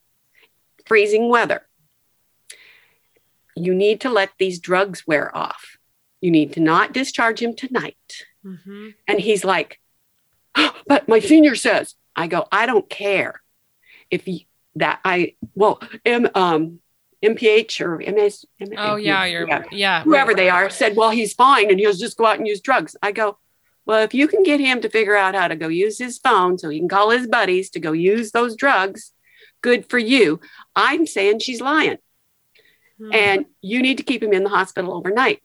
[0.88, 1.67] freezing weather.
[3.56, 5.78] You need to let these drugs wear off.
[6.21, 8.25] You need to not discharge him tonight.
[8.45, 8.89] Mm-hmm.
[9.08, 9.80] and he's like
[10.87, 13.41] but my senior says, I go, I don't care
[14.09, 14.41] if you,
[14.75, 16.79] that I, well, M, um,
[17.23, 18.45] MPH or MS.
[18.77, 21.93] oh, yeah, you're, yeah, yeah whoever right, they are said, well, he's fine and he'll
[21.93, 22.95] just go out and use drugs.
[23.01, 23.37] I go,
[23.85, 26.57] well, if you can get him to figure out how to go use his phone
[26.57, 29.13] so he can call his buddies to go use those drugs,
[29.61, 30.39] good for you.
[30.75, 31.97] I'm saying she's lying.
[32.97, 33.13] Hmm.
[33.13, 35.41] And you need to keep him in the hospital overnight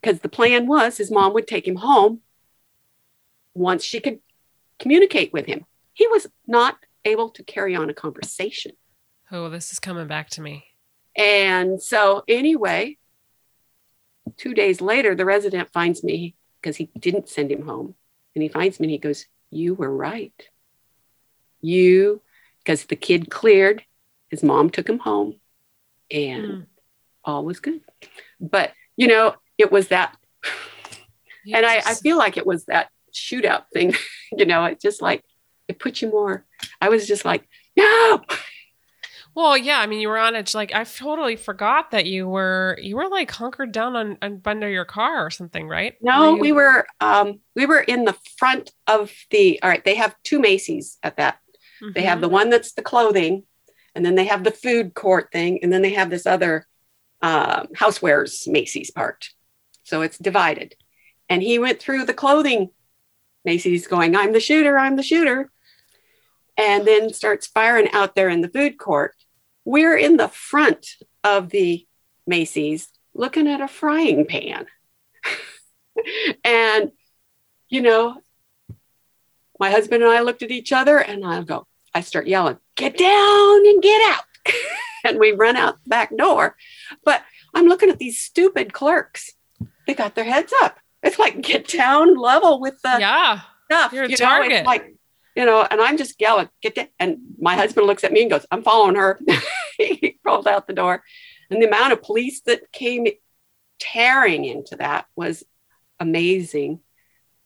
[0.00, 2.20] because the plan was his mom would take him home
[3.54, 4.20] once she could
[4.80, 5.64] communicate with him.
[5.92, 8.72] He was not able to carry on a conversation.
[9.30, 10.64] Oh, this is coming back to me.
[11.16, 12.96] And so, anyway,
[14.36, 17.94] two days later, the resident finds me because he didn't send him home.
[18.34, 20.48] And he finds me and he goes, You were right.
[21.60, 22.22] You,
[22.58, 23.84] because the kid cleared,
[24.28, 25.40] his mom took him home
[26.10, 26.66] and mm.
[27.24, 27.80] all was good.
[28.40, 30.16] But, you know, it was that.
[30.44, 30.56] Yes.
[31.56, 33.94] And I, I feel like it was that shootout thing.
[34.36, 35.24] you know, it just like
[35.68, 36.44] it put you more.
[36.80, 38.22] I was just like, no.
[39.34, 40.52] Well, yeah, I mean, you were on it.
[40.54, 44.68] Like, I totally forgot that you were you were like hunkered down on, on under
[44.68, 45.94] your car or something, right?
[46.02, 49.62] No, were we were um we were in the front of the.
[49.62, 51.38] All right, they have two Macy's at that.
[51.82, 51.92] Mm-hmm.
[51.94, 52.22] They have mm-hmm.
[52.22, 53.44] the one that's the clothing,
[53.94, 56.66] and then they have the food court thing, and then they have this other
[57.22, 59.30] uh, housewares Macy's part.
[59.84, 60.74] So it's divided.
[61.28, 62.70] And he went through the clothing
[63.44, 65.50] Macy's going, I'm the shooter, I'm the shooter.
[66.56, 69.14] And then starts firing out there in the food court.
[69.64, 70.86] We're in the front
[71.24, 71.86] of the
[72.26, 74.66] Macy's looking at a frying pan.
[76.44, 76.92] and,
[77.68, 78.20] you know,
[79.58, 82.96] my husband and I looked at each other and I go, I start yelling, get
[82.96, 84.24] down and get out.
[85.04, 86.56] and we run out the back door.
[87.04, 87.22] But
[87.54, 89.32] I'm looking at these stupid clerks.
[89.86, 90.78] They got their heads up.
[91.02, 93.92] It's like get down level with the yeah stuff.
[93.92, 94.64] You're a you target.
[94.64, 94.94] Know, like
[95.36, 96.88] you know, and I'm just yelling, get down.
[96.98, 99.20] And my husband looks at me and goes, I'm following her.
[99.78, 101.02] he rolls out the door.
[101.50, 103.06] And the amount of police that came
[103.78, 105.44] tearing into that was
[105.98, 106.80] amazing,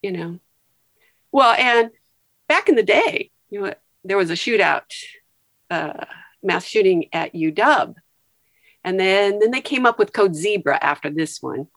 [0.03, 0.41] you know.
[1.31, 1.91] Well, and
[2.49, 4.83] back in the day, you know, there was a shootout,
[5.71, 6.05] uh,
[6.43, 7.95] mass shooting at UW.
[8.83, 11.69] And then, then they came up with Code Zebra after this one.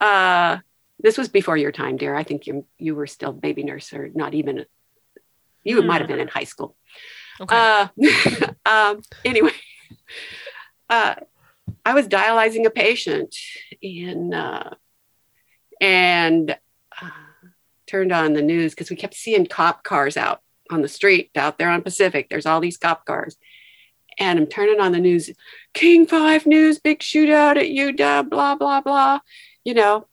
[0.00, 0.58] Uh,
[1.00, 2.14] this was before your time, dear.
[2.14, 4.64] I think you you were still baby nurse or not even.
[5.64, 5.86] You mm.
[5.86, 6.76] might have been in high school.
[7.40, 7.54] Okay.
[7.54, 7.88] Uh,
[8.66, 9.50] um, anyway,
[10.88, 11.16] uh,
[11.84, 13.34] I was dialyzing a patient
[13.82, 14.74] in uh,
[15.80, 16.56] and
[17.00, 17.10] uh,
[17.86, 21.58] turned on the news because we kept seeing cop cars out on the street out
[21.58, 22.28] there on Pacific.
[22.28, 23.36] There's all these cop cars.
[24.18, 25.30] And I'm turning on the news,
[25.74, 29.20] King 5 News, big shootout at UW, blah, blah, blah.
[29.62, 30.06] You know,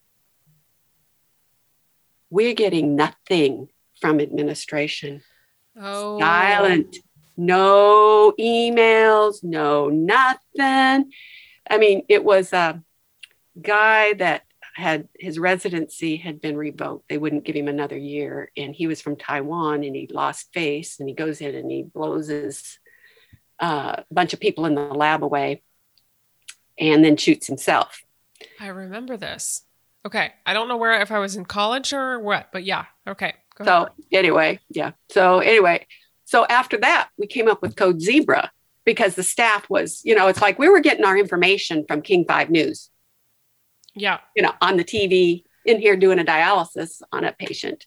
[2.34, 3.70] we're getting nothing
[4.02, 5.22] from administration.
[5.80, 6.20] Oh.
[6.20, 6.98] Silent.
[7.38, 11.12] No emails, no nothing.
[11.70, 12.82] I mean, it was a
[13.62, 17.08] guy that had his residency had been revoked.
[17.08, 18.52] They wouldn't give him another year.
[18.58, 21.84] And he was from Taiwan and he lost face and he goes in and he
[21.84, 22.80] blows his
[23.60, 25.62] uh, bunch of people in the lab away
[26.80, 28.02] and then shoots himself.
[28.60, 29.66] I remember this.
[30.06, 30.32] Okay.
[30.46, 32.86] I don't know where if I was in college or what, but yeah.
[33.08, 33.34] Okay.
[33.64, 34.92] so anyway, yeah.
[35.10, 35.86] So anyway,
[36.26, 38.52] so after that, we came up with Code Zebra
[38.86, 42.26] because the staff was, you know, it's like we were getting our information from King
[42.28, 42.90] 5 News,
[43.96, 44.20] Yeah.
[44.36, 47.86] you know, on the TV in here doing a dialysis on a patient.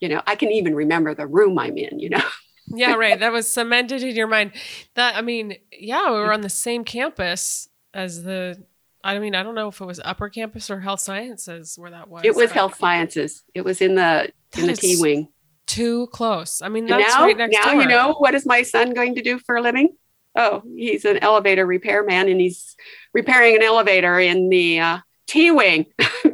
[0.00, 2.22] You know, I can even remember the room I'm in, you know.
[2.74, 3.18] Yeah, right.
[3.18, 4.52] That was cemented in your mind.
[4.94, 8.64] That I mean, yeah, we were on the same campus as the
[9.04, 12.08] I mean, I don't know if it was upper campus or health sciences where that
[12.08, 12.24] was.
[12.24, 13.42] It was health sciences.
[13.54, 15.28] It was in the in the T wing.
[15.66, 16.62] Too close.
[16.62, 17.82] I mean, that's now, right next now door.
[17.82, 19.96] you know what is my son going to do for a living?
[20.34, 22.76] Oh, he's an elevator repairman, and he's
[23.12, 25.86] repairing an elevator in the uh, T wing.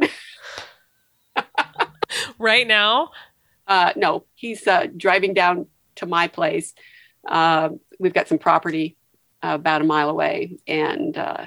[2.38, 3.10] right now.
[3.66, 6.74] Uh, no, he's uh, driving down to my place.
[7.26, 8.96] Uh, we've got some property
[9.42, 11.44] uh, about a mile away, and uh,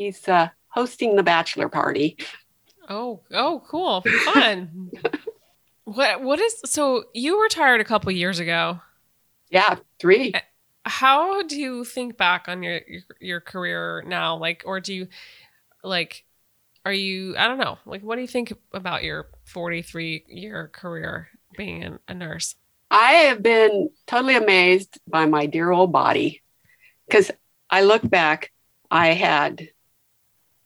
[0.00, 2.16] he's uh, hosting the bachelor party.
[2.88, 4.90] Oh, oh, cool, fun.
[5.84, 7.04] what what is so?
[7.14, 8.80] You retired a couple years ago.
[9.50, 10.32] Yeah, three.
[10.84, 12.80] How do you think back on your
[13.20, 14.36] your, career now?
[14.36, 15.08] Like, or do you
[15.84, 16.24] like?
[16.84, 17.36] Are you?
[17.36, 17.78] I don't know.
[17.84, 22.56] Like, what do you think about your forty three year career being an, a nurse?
[22.90, 26.42] I have been totally amazed by my dear old body
[27.06, 27.30] because
[27.68, 28.50] I look back,
[28.90, 29.68] I had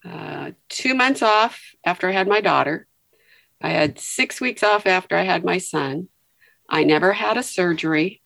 [0.04, 2.86] uh, two months off after I had my daughter.
[3.60, 6.08] I had six weeks off after I had my son.
[6.68, 8.22] I never had a surgery.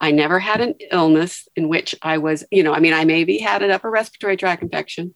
[0.00, 3.38] I never had an illness in which I was, you know, I mean, I maybe
[3.38, 5.14] had an upper respiratory tract infection,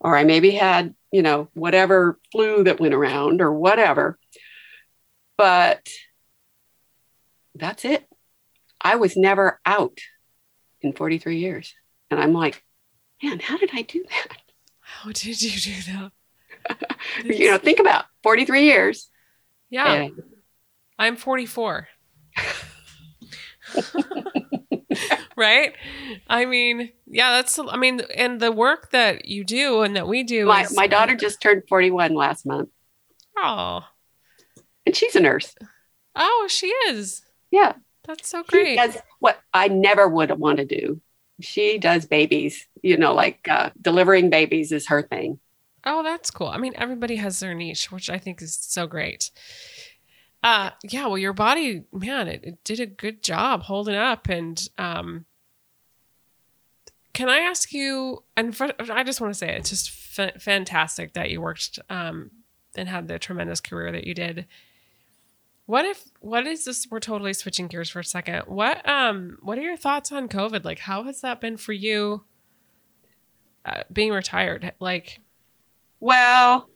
[0.00, 4.18] or I maybe had, you know, whatever flu that went around or whatever.
[5.36, 5.88] But
[7.54, 8.04] that's it.
[8.80, 9.98] I was never out
[10.80, 11.74] in 43 years.
[12.10, 12.62] And I'm like,
[13.22, 14.38] man, how did I do that?
[15.02, 16.12] How did you do that?
[17.24, 19.10] You know, think about 43 years.
[19.70, 20.22] yeah, And
[20.98, 21.88] I'm forty four.
[25.36, 25.74] right?
[26.28, 27.58] I mean, yeah, that's.
[27.58, 30.46] I mean, and the work that you do and that we do.
[30.46, 32.70] my, is, my daughter just turned 41 last month,
[33.36, 33.82] Oh,
[34.86, 35.54] and she's a nurse.
[36.14, 37.22] oh, she is.
[37.50, 37.74] Yeah.
[38.06, 38.76] That's so She great.
[38.76, 41.00] does what I never would want to do.
[41.40, 45.38] She does babies, you know, like uh, delivering babies is her thing.
[45.84, 46.46] Oh, that's cool.
[46.46, 49.30] I mean, everybody has their niche, which I think is so great.
[50.42, 51.06] Uh, yeah.
[51.06, 54.28] Well, your body, man, it, it did a good job holding up.
[54.28, 55.24] And um,
[57.12, 58.22] can I ask you?
[58.36, 62.30] And for, I just want to say it's just fa- fantastic that you worked um,
[62.74, 64.46] and had the tremendous career that you did.
[65.66, 66.04] What if?
[66.20, 66.86] What is this?
[66.90, 68.42] We're totally switching gears for a second.
[68.46, 69.38] What um?
[69.42, 70.64] What are your thoughts on COVID?
[70.64, 72.24] Like, how has that been for you?
[73.64, 75.20] Uh, being retired, like.
[76.00, 76.68] Well,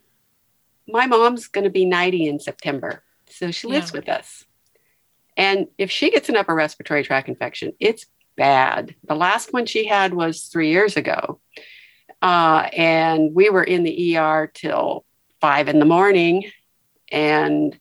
[0.86, 3.02] my mom's going to be 90 in September.
[3.28, 3.98] So she lives Yeah.
[4.00, 4.46] with us.
[5.36, 8.94] And if she gets an upper respiratory tract infection, it's bad.
[9.04, 11.40] The last one she had was three years ago.
[12.22, 15.04] Uh, and we were in the ER till
[15.42, 16.50] five in the morning.
[17.12, 17.78] And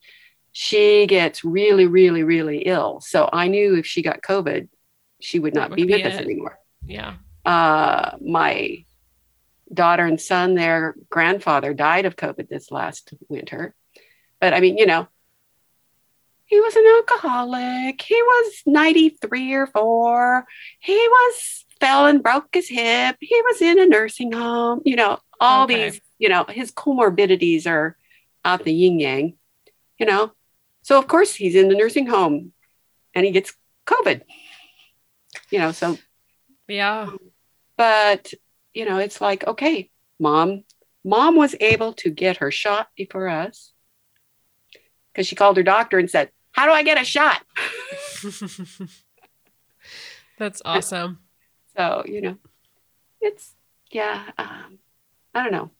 [0.59, 2.99] she gets really, really, really ill.
[2.99, 4.67] So I knew if she got COVID,
[5.21, 6.23] she would not be would be with us it.
[6.25, 7.13] anymore Yeah.
[7.45, 8.83] uh, my
[9.71, 13.75] daughter and son, their grandfather died of COVID this last winter.
[14.41, 15.07] But I mean, you know,
[16.45, 18.01] he was an alcoholic.
[18.01, 20.45] He was 93 or four.
[20.79, 23.17] He was fell and broke his hip.
[23.19, 24.81] He was in a nursing home.
[24.85, 25.89] You know, all Okay.
[25.91, 27.95] these, you know, his comorbidities are
[28.43, 29.37] out the yin yang,
[29.99, 30.31] you know.
[30.87, 32.53] So of course he's in the nursing home
[33.13, 33.53] and he gets
[33.85, 34.21] COVID.
[35.49, 35.97] You know, so
[36.69, 37.11] Yeah.
[37.75, 38.33] but
[38.73, 40.63] you know it's like okay mom
[41.03, 43.73] mom was able to get her shot before us
[45.11, 47.41] because she called her doctor and said how do i get a shot
[50.37, 51.19] That's awesome.
[51.75, 52.37] so you know
[53.19, 53.55] it's
[53.91, 54.79] yeah um,
[55.33, 55.71] i don't know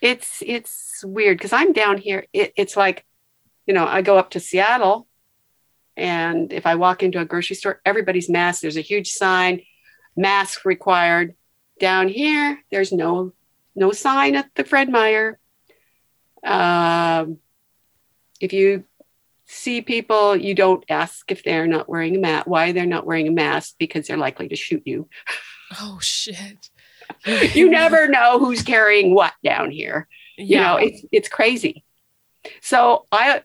[0.00, 3.04] it's it's weird because i'm down here it, it's like
[3.66, 5.06] you know i go up to seattle
[5.96, 8.62] and if i walk into a grocery store everybody's masked.
[8.62, 9.62] There's a huge sign
[10.16, 11.34] mask required.
[11.78, 13.32] Down here there's no
[13.74, 15.38] no sign at the fred meyer.
[16.44, 17.38] Um,
[18.40, 18.84] if you
[19.46, 23.28] see people you don't ask if they're not wearing a mask why they're not wearing
[23.28, 25.08] a mask because they're likely to shoot you.
[25.80, 26.70] Oh shit.
[27.54, 30.08] you never know who's carrying what down here.
[30.36, 31.84] You know it's it's crazy.
[32.60, 33.42] So i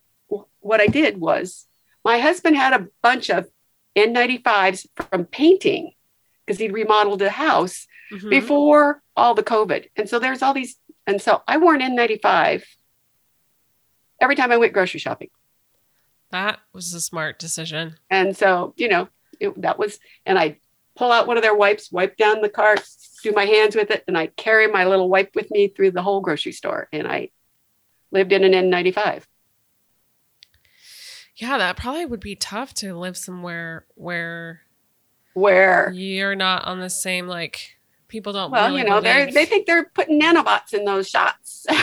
[0.68, 1.66] what i did was
[2.06, 3.48] my husband had a bunch of
[3.98, 5.92] n95s from painting
[6.46, 8.30] because he'd remodeled a house Mhm.
[8.30, 12.64] before all the covid and so there's all these and so i wore an n95
[14.22, 15.30] every time i went grocery shopping
[16.32, 17.96] That was a smart decision.
[18.10, 19.10] and so you know
[19.40, 20.58] it, that was and i
[20.96, 22.82] pull out one of their wipes, wipe down the cart,
[23.22, 26.02] do my hands with it, and I carry my little wipe with me through the
[26.02, 26.88] whole grocery store.
[26.92, 27.30] And I
[28.12, 29.22] lived in an N95.
[31.38, 34.62] Yeah, that probably would be tough to live somewhere where
[35.34, 37.78] Where, you're not on the same like
[38.08, 38.52] people don't.
[38.52, 41.66] well, really you know, they they think they're putting nanobots in those shots.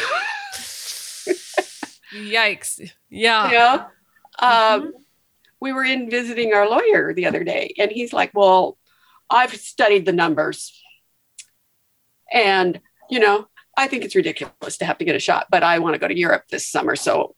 [2.12, 2.90] Yikes!
[3.11, 3.46] Yeah.
[3.50, 3.74] you know,
[4.40, 4.92] um, Mhm.
[5.61, 8.78] we were in visiting our lawyer the other day, and he's like, "Well,
[9.30, 10.72] I've studied the numbers,
[12.32, 12.80] and
[13.11, 15.94] you know, I think it's ridiculous to have to get a shot, but I want
[15.94, 17.36] to go to Europe this summer, so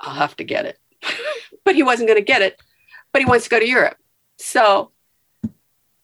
[0.00, 0.78] I'll have to get it."
[1.64, 2.60] but he wasn't going to get it,
[3.12, 3.96] but he wants to go to Europe,
[4.38, 4.92] so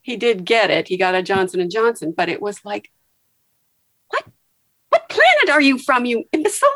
[0.02, 0.88] he did get it.
[0.88, 2.90] He got a Johnson and Johnson, but it was like,
[4.08, 4.24] what?
[4.90, 6.68] What planet are you from, you imbecile?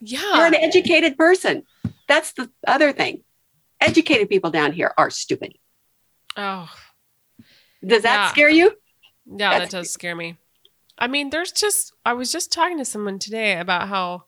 [0.00, 0.20] Yeah.
[0.36, 1.64] You're an educated person.
[2.08, 3.22] That's the other thing.
[3.80, 5.52] Educated people down here are stupid.
[6.36, 6.68] Oh,
[7.84, 8.30] Does that Yeah.
[8.30, 8.72] scare you?
[9.26, 9.50] yeah.
[9.50, 10.38] That's- that does scare me.
[10.98, 11.92] I mean, there's just.
[12.06, 14.24] I was just talking to someone today about how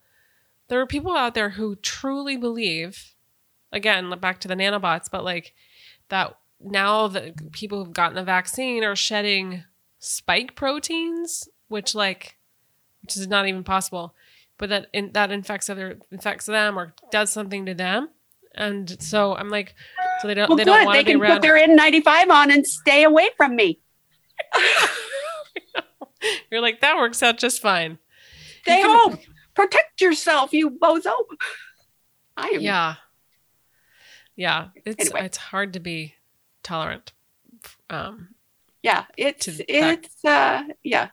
[0.69, 3.15] there are people out there who truly believe.
[3.73, 5.55] Again, back to the nanobots, but like
[6.09, 9.65] that now that people who've gotten the vaccine are shedding
[9.99, 12.37] spike proteins, which like,
[13.03, 14.15] which is not even possible,
[14.57, 18.09] but that in, that infects other infects them or does something to them,
[18.55, 19.75] and so I'm like,
[20.21, 21.33] so they don't Well, they don't want They to be can around.
[21.35, 23.79] put their N95 on and stay away from me.
[26.51, 27.99] You're like that works out just fine.
[28.63, 29.19] Stay home.
[29.55, 31.13] Protect yourself, you bozo.
[32.37, 32.61] I am.
[32.61, 32.95] Yeah,
[34.39, 34.69] yeah.
[34.87, 35.27] It's Anyway.
[35.27, 36.15] it's hard to be
[36.63, 37.13] tolerant.
[37.91, 38.29] Um,
[38.83, 39.05] Yeah.
[39.17, 41.09] It's it's uh yeah.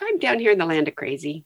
[0.00, 1.44] I'm down here in the land of crazy.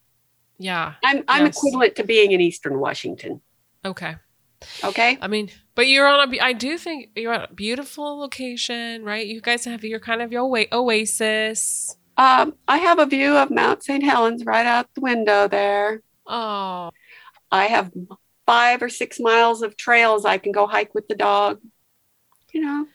[0.59, 0.95] yeah.
[1.05, 1.57] I'm I'm Yes.
[1.59, 3.41] equivalent to being in Eastern Washington.
[3.85, 4.14] Okay.
[4.83, 5.18] Okay.
[5.20, 6.41] I mean, but you're on a.
[6.41, 9.27] I do think you're at a beautiful location, right?
[9.27, 11.95] You guys have your kind of your oa- oasis.
[12.16, 14.03] Um, I have a view of Mount St.
[14.03, 16.01] Helens right out the window there.
[16.27, 16.91] Oh,
[17.53, 17.93] I have
[18.47, 21.61] five or six miles of trails I can go hike with the dog.
[22.53, 22.86] You know,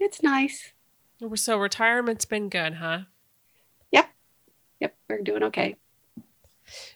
[0.00, 0.72] it's nice.
[1.34, 3.00] so retirement's been good, huh?
[3.92, 4.08] Yep,
[4.80, 4.96] Yep.
[5.08, 5.76] we're doing okay.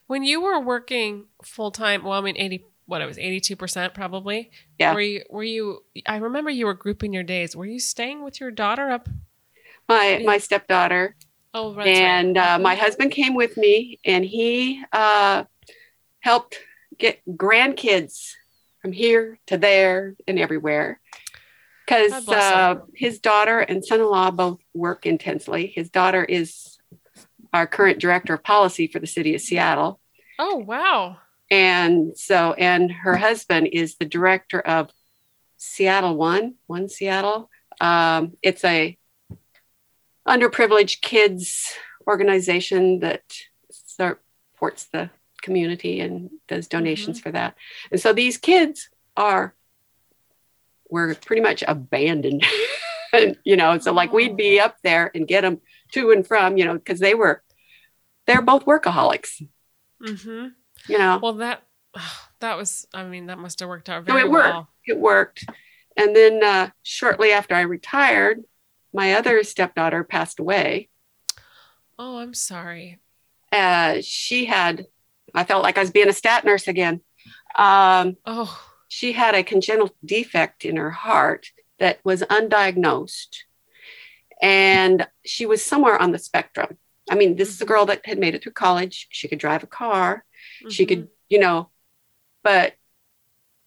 [0.06, 2.64] When you were working full time, well, I mean, eighty.
[2.86, 4.50] What it was, eighty-two percent probably.
[4.78, 4.94] Yeah.
[4.94, 5.22] Were you?
[5.28, 5.84] Were you?
[6.06, 7.54] I remember you were grouping your days.
[7.54, 9.10] Were you staying with your daughter up?
[9.90, 11.14] My my stepdaughter
[11.52, 11.86] Oh, right.
[11.86, 15.44] and uh, my husband came with me, and he uh,
[16.20, 16.58] helped
[16.98, 18.32] get grandkids
[18.82, 21.00] from here to there and everywhere.
[21.86, 25.68] Because uh, his daughter and son-in-law both work intensely.
[25.68, 26.78] His daughter is
[27.54, 30.00] our current director of policy for the city of Seattle.
[30.38, 31.16] Oh, wow.
[31.50, 34.90] and so and her husband is the director of
[35.56, 38.96] seattle one one seattle um, it's a
[40.26, 41.72] underprivileged kids
[42.06, 43.22] organization that
[43.70, 45.10] supports the
[45.42, 47.54] community and does donations for that
[47.90, 49.54] and so these kids are
[50.90, 52.44] were pretty much abandoned
[53.12, 55.60] and you know so like we'd be up there and get them
[55.92, 57.42] to and from you know because they were
[58.26, 59.42] they're both workaholics
[60.02, 60.48] Mm-hmm.
[60.92, 61.62] you know Well, that
[62.40, 62.86] that was.
[62.94, 64.48] I mean, that must have worked out very So it worked.
[64.48, 64.68] well.
[64.86, 65.44] it worked.
[65.96, 68.44] And then uh, shortly after I retired,
[68.94, 70.88] my other stepdaughter passed away.
[71.98, 73.00] Oh, I'm sorry.
[73.50, 74.86] Uh, she had,
[75.34, 77.00] I felt like I was being a stat nurse again.
[77.56, 83.38] Um, Oh, she had a congenital defect in her heart that was undiagnosed.
[84.40, 86.78] And she was somewhere on the spectrum.
[87.10, 89.08] I mean, this is a girl that had made it through college.
[89.10, 90.24] She could drive a car.
[90.68, 90.88] She mhm.
[90.88, 91.70] could, you know,
[92.42, 92.74] but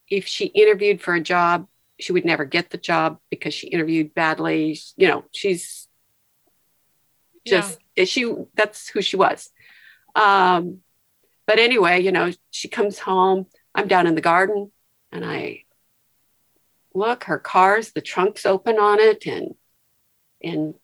[0.07, 1.67] if she interviewed for a job,
[1.99, 4.79] she would never get the job because she interviewed badly.
[4.97, 5.87] You know, she's
[7.45, 9.49] just she that's who she was.
[10.15, 10.79] Um,
[11.51, 13.45] but anyway, you know, she comes home.
[13.75, 14.71] I'm down in the garden
[15.11, 15.65] and I
[16.93, 19.55] look, her car's the trunk's open on it, and
[20.41, 20.75] and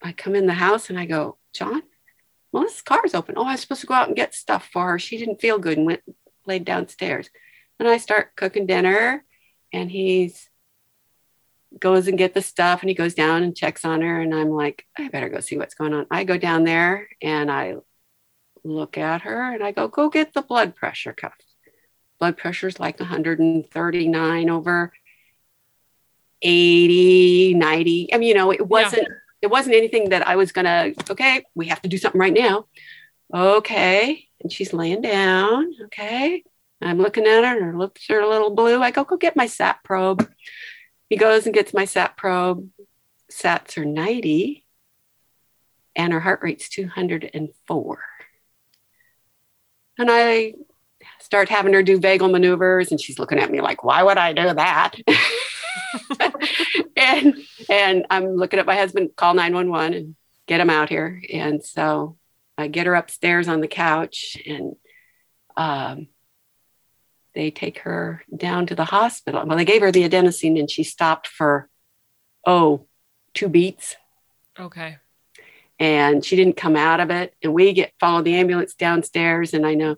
[0.00, 1.82] I come in the house and I go, John,
[2.52, 3.34] Melissa's car's open.
[3.36, 5.00] Oh, I was supposed to go out and get stuff for her.
[5.00, 6.02] She didn't feel good and went
[6.46, 7.28] laid downstairs.
[7.80, 9.24] And I start cooking dinner
[9.72, 10.48] and he's
[11.76, 14.50] goes and get the stuff and he goes down and checks on her and I'm
[14.50, 16.06] like, I better go see what's going on.
[16.08, 17.78] I go down there and I
[18.64, 21.34] look at her and I go, go get the blood pressure cuff.
[22.18, 24.92] Blood pressure's like 139 over
[26.40, 28.14] 80, 90.
[28.14, 29.08] I mean, you know, it wasn't
[29.42, 32.66] it wasn't anything that I was gonna, okay, we have to do something right now.
[33.34, 34.28] Okay.
[34.40, 35.72] And she's laying down.
[35.86, 36.44] Okay.
[36.80, 38.80] I'm looking at her and her lips are a little blue.
[38.80, 40.28] I go, go get my sat probe.
[41.08, 42.70] He goes and gets my sat probe,
[43.30, 44.64] sats are 90
[45.94, 47.98] and her heart rate's 204.
[49.98, 50.54] And I
[51.20, 54.32] start having her do vagal maneuvers and she's looking at me like, why would I
[54.32, 54.94] do that?
[56.96, 57.36] and
[57.68, 60.16] and I'm looking at my husband, call 911 and
[60.46, 61.22] get him out here.
[61.32, 62.16] And so
[62.58, 64.76] I get her upstairs on the couch and
[65.56, 66.08] um,
[67.34, 69.44] they take her down to the hospital.
[69.46, 71.68] Well, they gave her the adenosine and she stopped for,
[72.46, 72.86] oh,
[73.34, 73.96] two beats.
[74.58, 74.98] Okay.
[75.82, 77.34] And she didn't come out of it.
[77.42, 79.52] And we get followed the ambulance downstairs.
[79.52, 79.96] And I know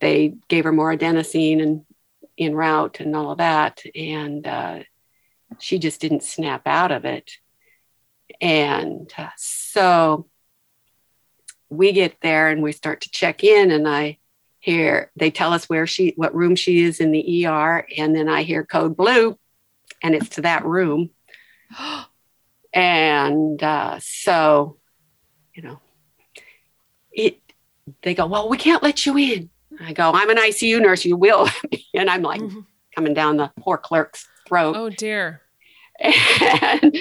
[0.00, 1.84] they gave her more adenosine and
[2.36, 3.82] en route and all of that.
[3.94, 4.80] And uh,
[5.58, 7.32] she just didn't snap out of it.
[8.42, 10.26] And uh, so
[11.70, 14.18] we get there and we start to check in and I
[14.58, 18.28] hear they tell us where she what room she is in the ER and then
[18.28, 19.38] I hear code blue
[20.02, 21.10] and it's to that room.
[22.74, 24.78] and uh, so,
[25.54, 25.80] you know,
[27.12, 27.38] it
[28.02, 29.50] they go, well, we can't let you in.
[29.80, 31.48] I go, I'm an ICU nurse, you will.
[31.94, 32.60] and I'm like mm-hmm.
[32.94, 34.76] coming down the poor clerk's throat.
[34.76, 35.42] Oh dear.
[36.00, 36.96] And,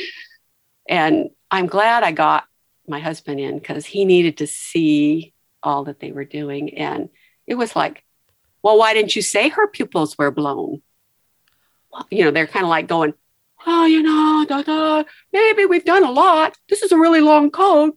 [0.87, 2.45] and I'm glad I got
[2.87, 5.33] my husband in because he needed to see
[5.63, 6.77] all that they were doing.
[6.77, 7.09] And
[7.47, 8.03] it was like,
[8.61, 10.81] well, why didn't you say her pupils were blown?
[11.91, 13.13] Well, you know, they're kind of like going,
[13.65, 16.55] oh, you know, da, da, maybe we've done a lot.
[16.69, 17.93] This is a really long code.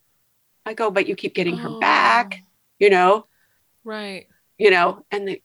[0.66, 2.46] I go, but you keep getting her back, oh.
[2.78, 3.26] you know?
[3.84, 4.28] Right.
[4.58, 5.42] You know, and the,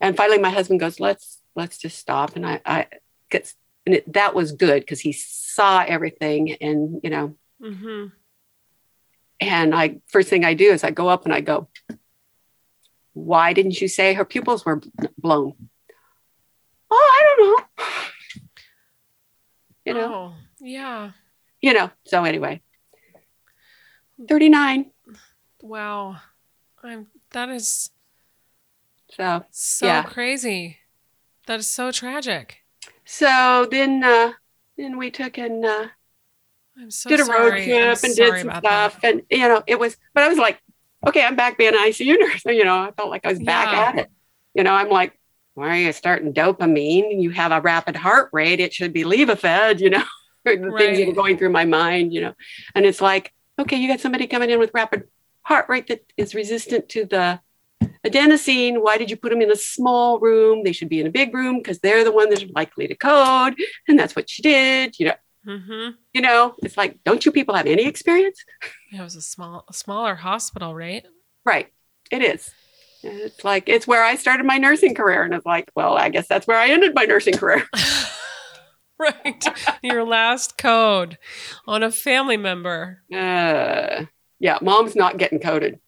[0.00, 2.36] and finally my husband goes, let's, let's just stop.
[2.36, 2.86] And I, I,
[3.28, 3.54] gets,
[3.86, 8.06] and it, that was good because he saw everything and, you know, mm-hmm.
[9.40, 11.68] And I first thing I do is I go up and I go,
[13.14, 14.82] why didn't you say her pupils were
[15.18, 15.54] blown?
[16.90, 17.86] Oh, I don't know.
[19.86, 20.14] You know?
[20.14, 21.12] Oh, yeah.
[21.62, 22.60] You know, so anyway.
[24.28, 24.90] 39.
[25.62, 26.16] Wow.
[26.82, 27.90] I'm that is
[29.10, 30.02] so so yeah.
[30.02, 30.78] crazy.
[31.46, 32.58] That is so tragic.
[33.04, 34.32] So then uh
[34.76, 35.88] then we took and uh
[36.88, 37.38] so did a sorry.
[37.38, 39.00] road trip I'm and did some stuff.
[39.02, 39.14] That.
[39.14, 40.60] And, you know, it was, but I was like,
[41.06, 42.44] okay, I'm back being an ICU nurse.
[42.46, 43.80] You know, I felt like I was back yeah.
[43.80, 44.10] at it.
[44.54, 45.18] You know, I'm like,
[45.54, 47.20] why are you starting dopamine?
[47.20, 48.60] You have a rapid heart rate.
[48.60, 50.04] It should be Levophed, you know,
[50.44, 50.78] the right.
[50.78, 52.34] things that going through my mind, you know.
[52.74, 55.04] And it's like, okay, you got somebody coming in with rapid
[55.42, 57.40] heart rate that is resistant to the
[58.06, 58.82] adenosine.
[58.82, 60.64] Why did you put them in a small room?
[60.64, 63.56] They should be in a big room because they're the one that's likely to code.
[63.88, 65.14] And that's what she did, you know.
[65.46, 65.90] Mm-hmm.
[66.12, 68.44] You know, it's like, don't you people have any experience?
[68.92, 71.06] It was a small, a smaller hospital, right?
[71.44, 71.68] Right.
[72.10, 72.50] It is.
[73.02, 76.28] It's like it's where I started my nursing career, and it's like, well, I guess
[76.28, 77.66] that's where I ended my nursing career.
[79.24, 79.44] right.
[79.82, 81.18] Your last code
[81.66, 83.02] on a family member.
[83.12, 84.04] Uh,
[84.38, 85.80] yeah, mom's not getting coded.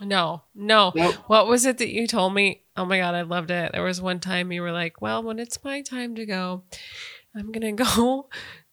[0.00, 0.92] No, no.
[0.94, 1.14] Nope.
[1.26, 2.62] What was it that you told me?
[2.76, 3.72] Oh my god, I loved it.
[3.72, 6.64] There was one time you were like, "Well, when it's my time to go,
[7.34, 8.28] I'm gonna go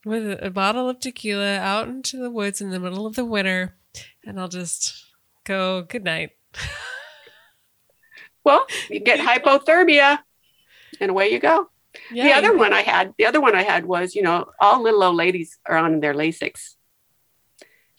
[0.05, 3.77] with a bottle of tequila out into the woods in the middle of the winter
[4.25, 5.05] and I'll just
[5.43, 6.31] go good night.
[8.43, 10.19] well, you get hypothermia
[10.99, 11.69] and away you go.
[12.11, 14.81] Yeah, the other one I had, the other one I had was, you know, all
[14.81, 16.75] little old ladies are on their Lasix.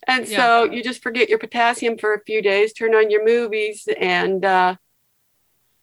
[0.06, 0.36] And yeah.
[0.36, 4.44] so you just forget your potassium for a few days, turn on your movies and
[4.44, 4.76] uh,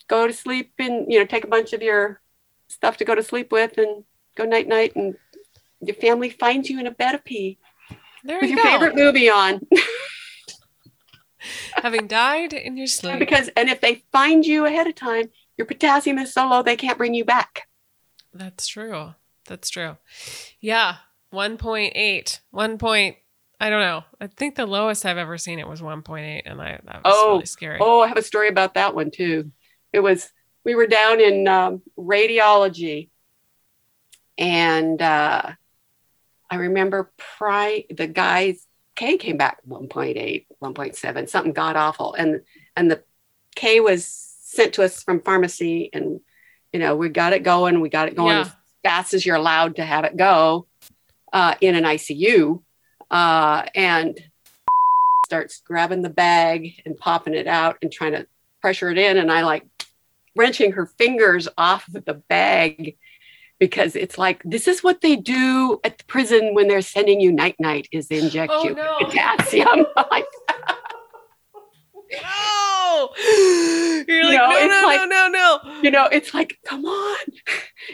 [0.08, 2.22] go to sleep and, you know, take a bunch of your
[2.68, 4.04] stuff to go to sleep with and
[4.36, 5.16] go night night and
[5.82, 7.58] your family finds you in a bed of pee
[8.24, 8.72] there with you your go.
[8.72, 9.62] favorite movie on.
[11.74, 13.20] Having died in your sleep.
[13.20, 16.76] Because and if they find you ahead of time, your potassium is so low they
[16.76, 17.64] can't bring you back.
[18.34, 19.14] That's true.
[19.48, 19.98] That's true.
[20.60, 20.98] Yeah.
[21.34, 22.40] 1.8.
[22.52, 23.18] 1 point
[23.60, 24.04] I don't know.
[24.20, 27.34] I think the lowest I've ever seen it was 1.8 and I that was oh,
[27.34, 27.78] really scary.
[27.80, 29.52] Oh, I have a story about that one too.
[29.94, 30.32] It was
[30.66, 33.10] we were down in um, radiology
[34.38, 35.52] and uh,
[36.50, 38.66] I remember pri- the guys
[38.96, 42.16] K came back 1.8, 1.7, something god awful.
[42.16, 42.42] And
[42.76, 43.04] and the
[43.56, 46.20] K was sent to us from pharmacy and
[46.74, 48.42] you know, we got it going, we got it going yeah.
[48.42, 48.52] as
[48.84, 50.68] fast as you're allowed to have it go
[51.34, 52.62] uh, in an ICU.
[53.10, 54.20] Uh, and
[55.26, 58.28] starts grabbing the bag and popping it out and trying to
[58.62, 59.18] pressure it in.
[59.18, 59.66] And I like
[60.36, 62.98] wrenching her fingers off of the bag
[63.60, 67.32] because it's like this is what they do at the prison when they're sending you
[67.32, 68.98] night night is they inject oh, you no.
[69.00, 69.86] potassium.
[70.12, 70.26] like,
[72.12, 73.10] no,
[74.08, 75.82] you're like, you know, no, no, like, no, no, no.
[75.82, 77.18] You know, it's like, come on.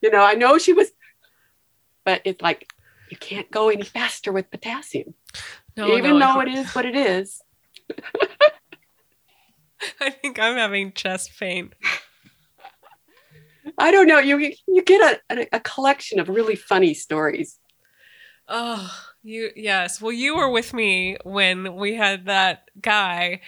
[0.00, 0.90] you know, I know she was,
[2.04, 2.72] but it's like,
[3.10, 5.14] you can't go any faster with potassium,
[5.76, 7.40] No, even no, though it is what it is.
[10.00, 11.72] I think I'm having chest pain.
[13.76, 14.18] I don't know.
[14.18, 17.58] You you get a, a, a collection of really funny stories.
[18.48, 18.90] Oh,
[19.22, 20.00] you yes.
[20.00, 23.40] Well, you were with me when we had that guy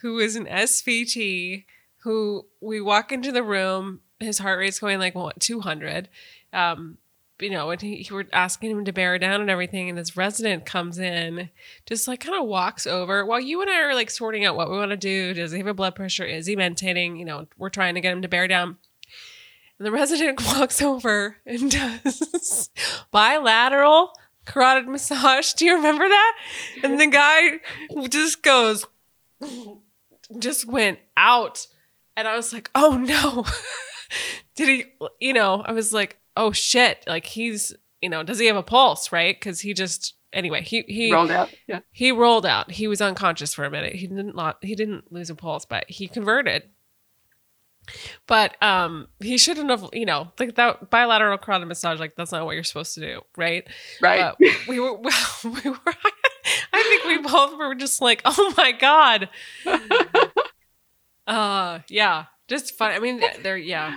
[0.00, 1.64] who was an SVT
[1.98, 6.08] who we walk into the room, his heart rate's going like what 200.
[6.52, 6.98] Um
[7.42, 10.16] you know, and he, he were asking him to bear down and everything, and this
[10.16, 11.50] resident comes in,
[11.86, 14.70] just like kind of walks over while you and I are like sorting out what
[14.70, 15.34] we want to do.
[15.34, 16.24] Does he have a blood pressure?
[16.24, 17.18] Is he mentating?
[17.18, 18.76] You know, we're trying to get him to bear down.
[19.78, 22.70] And the resident walks over and does
[23.10, 24.12] bilateral
[24.44, 25.52] carotid massage.
[25.56, 26.36] Do you remember that?
[26.82, 27.60] And the guy
[28.08, 28.86] just goes,
[30.38, 31.66] just went out.
[32.16, 33.44] And I was like, oh no.
[34.54, 34.84] Did he,
[35.20, 37.04] you know, I was like, oh shit.
[37.06, 39.10] Like he's, you know, does he have a pulse?
[39.12, 39.40] Right.
[39.40, 41.50] Cause he just, anyway, he, he, Rolled out.
[41.66, 41.80] Yeah.
[41.90, 42.70] he rolled out.
[42.70, 43.94] He was unconscious for a minute.
[43.94, 46.64] He didn't lo- he didn't lose a pulse, but he converted.
[48.26, 52.44] But um he shouldn't have, you know, like that bilateral carotid massage like that's not
[52.44, 53.66] what you're supposed to do, right?
[54.00, 54.34] Right.
[54.38, 55.94] But we were well, we were
[56.72, 59.28] I think we both were just like, "Oh my god."
[61.26, 62.92] uh yeah, just fun.
[62.92, 63.96] I mean, they're yeah.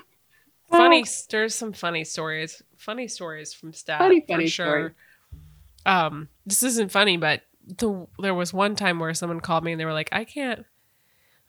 [0.70, 2.62] Funny there's some funny stories.
[2.78, 4.50] Funny stories from staff Funny, for sure.
[4.50, 4.92] story.
[5.86, 9.82] Um this isn't funny, but the, there was one time where someone called me and
[9.82, 10.66] they were like, "I can't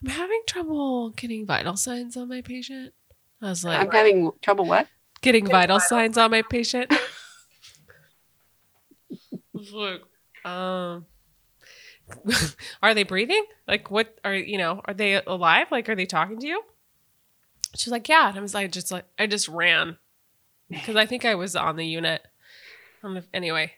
[0.07, 2.95] I'm having trouble getting vital signs on my patient."
[3.43, 4.67] I was like, I'm having trouble.
[4.67, 4.87] What?
[5.21, 6.93] getting vital signs on my patient.
[6.93, 6.99] I
[9.53, 10.03] was like,
[10.45, 11.07] um,
[12.83, 13.45] are they breathing?
[13.67, 14.81] Like, what are you know?
[14.85, 15.67] Are they alive?
[15.71, 16.63] Like, are they talking to you?
[17.75, 18.29] She's like, yeah.
[18.29, 19.97] And I was like, just like, I just ran
[20.71, 22.23] because I think I was on the unit.
[23.03, 23.73] Um, anyway,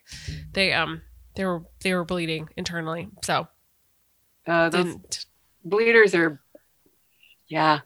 [0.53, 1.03] they um
[1.35, 3.49] they were they were bleeding internally, so
[4.47, 5.27] Uh, those didn't.
[5.65, 6.41] Bleeders are.
[7.47, 7.81] Yeah.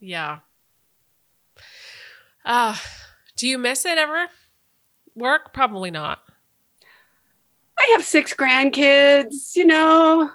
[0.00, 0.38] Yeah.
[2.44, 2.76] Uh,
[3.36, 4.26] do you miss it ever?
[5.14, 5.52] Work?
[5.52, 6.20] Probably not.
[7.78, 9.54] I have six grandkids.
[9.54, 10.30] You know,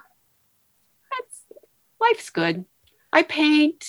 [1.10, 1.60] that's
[2.00, 2.64] life's good.
[3.12, 3.86] I paint.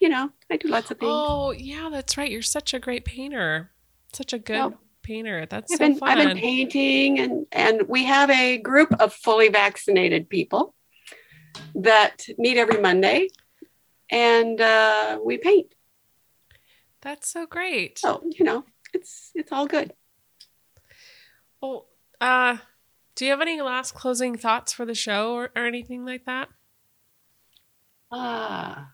[0.00, 1.10] You know, I do lots of things.
[1.12, 2.30] Oh, yeah, that's right.
[2.30, 3.70] You're such a great painter.
[4.12, 5.46] Such a good painter.
[5.46, 6.18] That's I've so been fun.
[6.18, 10.74] I've been painting, and and we have a group of fully vaccinated people
[11.74, 13.28] that meet every Monday,
[14.10, 15.74] and uh, we paint.
[17.00, 17.98] that's so great.
[17.98, 19.92] So you know, it's it's all good.
[21.60, 21.86] Well,
[22.20, 22.58] uh,
[23.14, 26.48] do you have any last closing thoughts for the show or, or anything like that?
[28.10, 28.92] Ah,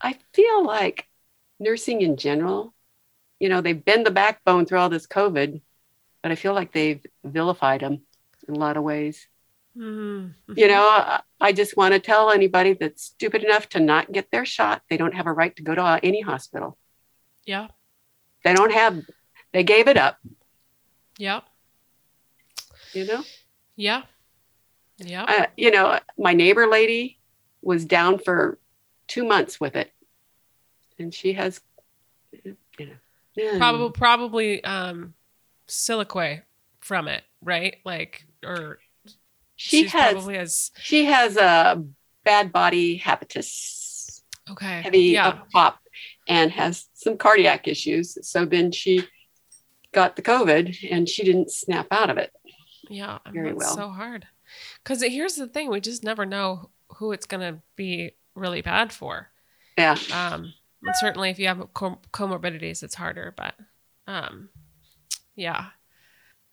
[0.00, 1.08] I feel like
[1.60, 2.74] nursing in general,
[3.38, 5.60] you know, they've been the backbone through all this COVID,
[6.22, 8.02] but I feel like they've vilified them
[8.48, 9.26] in a lot of ways.
[9.76, 10.34] Mm.
[10.54, 14.44] You know, I, just want to tell anybody that's stupid enough to not get their
[14.44, 16.76] shot, they don't have a right to go to any hospital.
[17.46, 17.68] Yeah.
[18.44, 19.00] They don't have,
[19.52, 20.18] they gave it up,
[21.16, 21.40] Yeah.
[22.92, 23.22] you know?
[23.76, 24.02] Yeah.
[24.98, 25.24] Yeah.
[25.24, 27.18] Uh, you know, my neighbor lady
[27.62, 28.58] was down for
[29.06, 29.92] two months with it,
[30.98, 31.60] and she has,
[32.44, 32.92] you know,
[33.34, 33.58] yeah.
[33.58, 35.14] probably probably um
[35.66, 36.42] sequelae
[36.80, 37.76] from it, right?
[37.84, 38.78] Like or
[39.62, 41.84] she she's has probably has she has a
[42.24, 44.82] bad body habitus, okay.
[44.82, 45.28] heavy yeah.
[45.28, 45.78] up top,
[46.26, 48.18] and has some cardiac issues.
[48.28, 49.04] So then she
[49.92, 52.32] got the COVID, and she didn't snap out of it.
[52.90, 53.74] Yeah, very well.
[53.74, 54.26] so hard.
[54.82, 59.28] Because here's the thing: we just never know who it's gonna be really bad for.
[59.78, 60.52] Yeah, Um,
[60.82, 63.32] and certainly if you have com- comorbidities, it's harder.
[63.36, 63.54] But,
[64.08, 64.48] um,
[65.36, 65.66] yeah,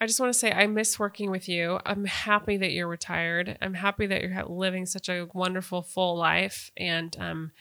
[0.02, 1.80] I just want to say I miss working with you.
[1.86, 3.58] I'm happy that you're retired.
[3.62, 7.52] I'm happy that you're living such a wonderful, full life, and um,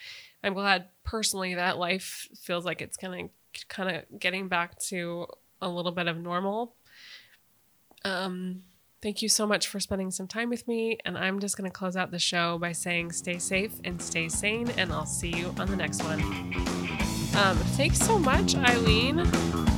[0.42, 5.26] I'm glad personally that life feels like it's kind of kind of getting back to
[5.60, 6.74] a little bit of normal.
[8.04, 8.62] Um,
[9.02, 10.98] thank you so much for spending some time with me.
[11.04, 14.28] And I'm just going to close out the show by saying stay safe and stay
[14.28, 14.70] sane.
[14.76, 16.20] And I'll see you on the next one.
[17.36, 19.77] Um, thanks so much, Eileen.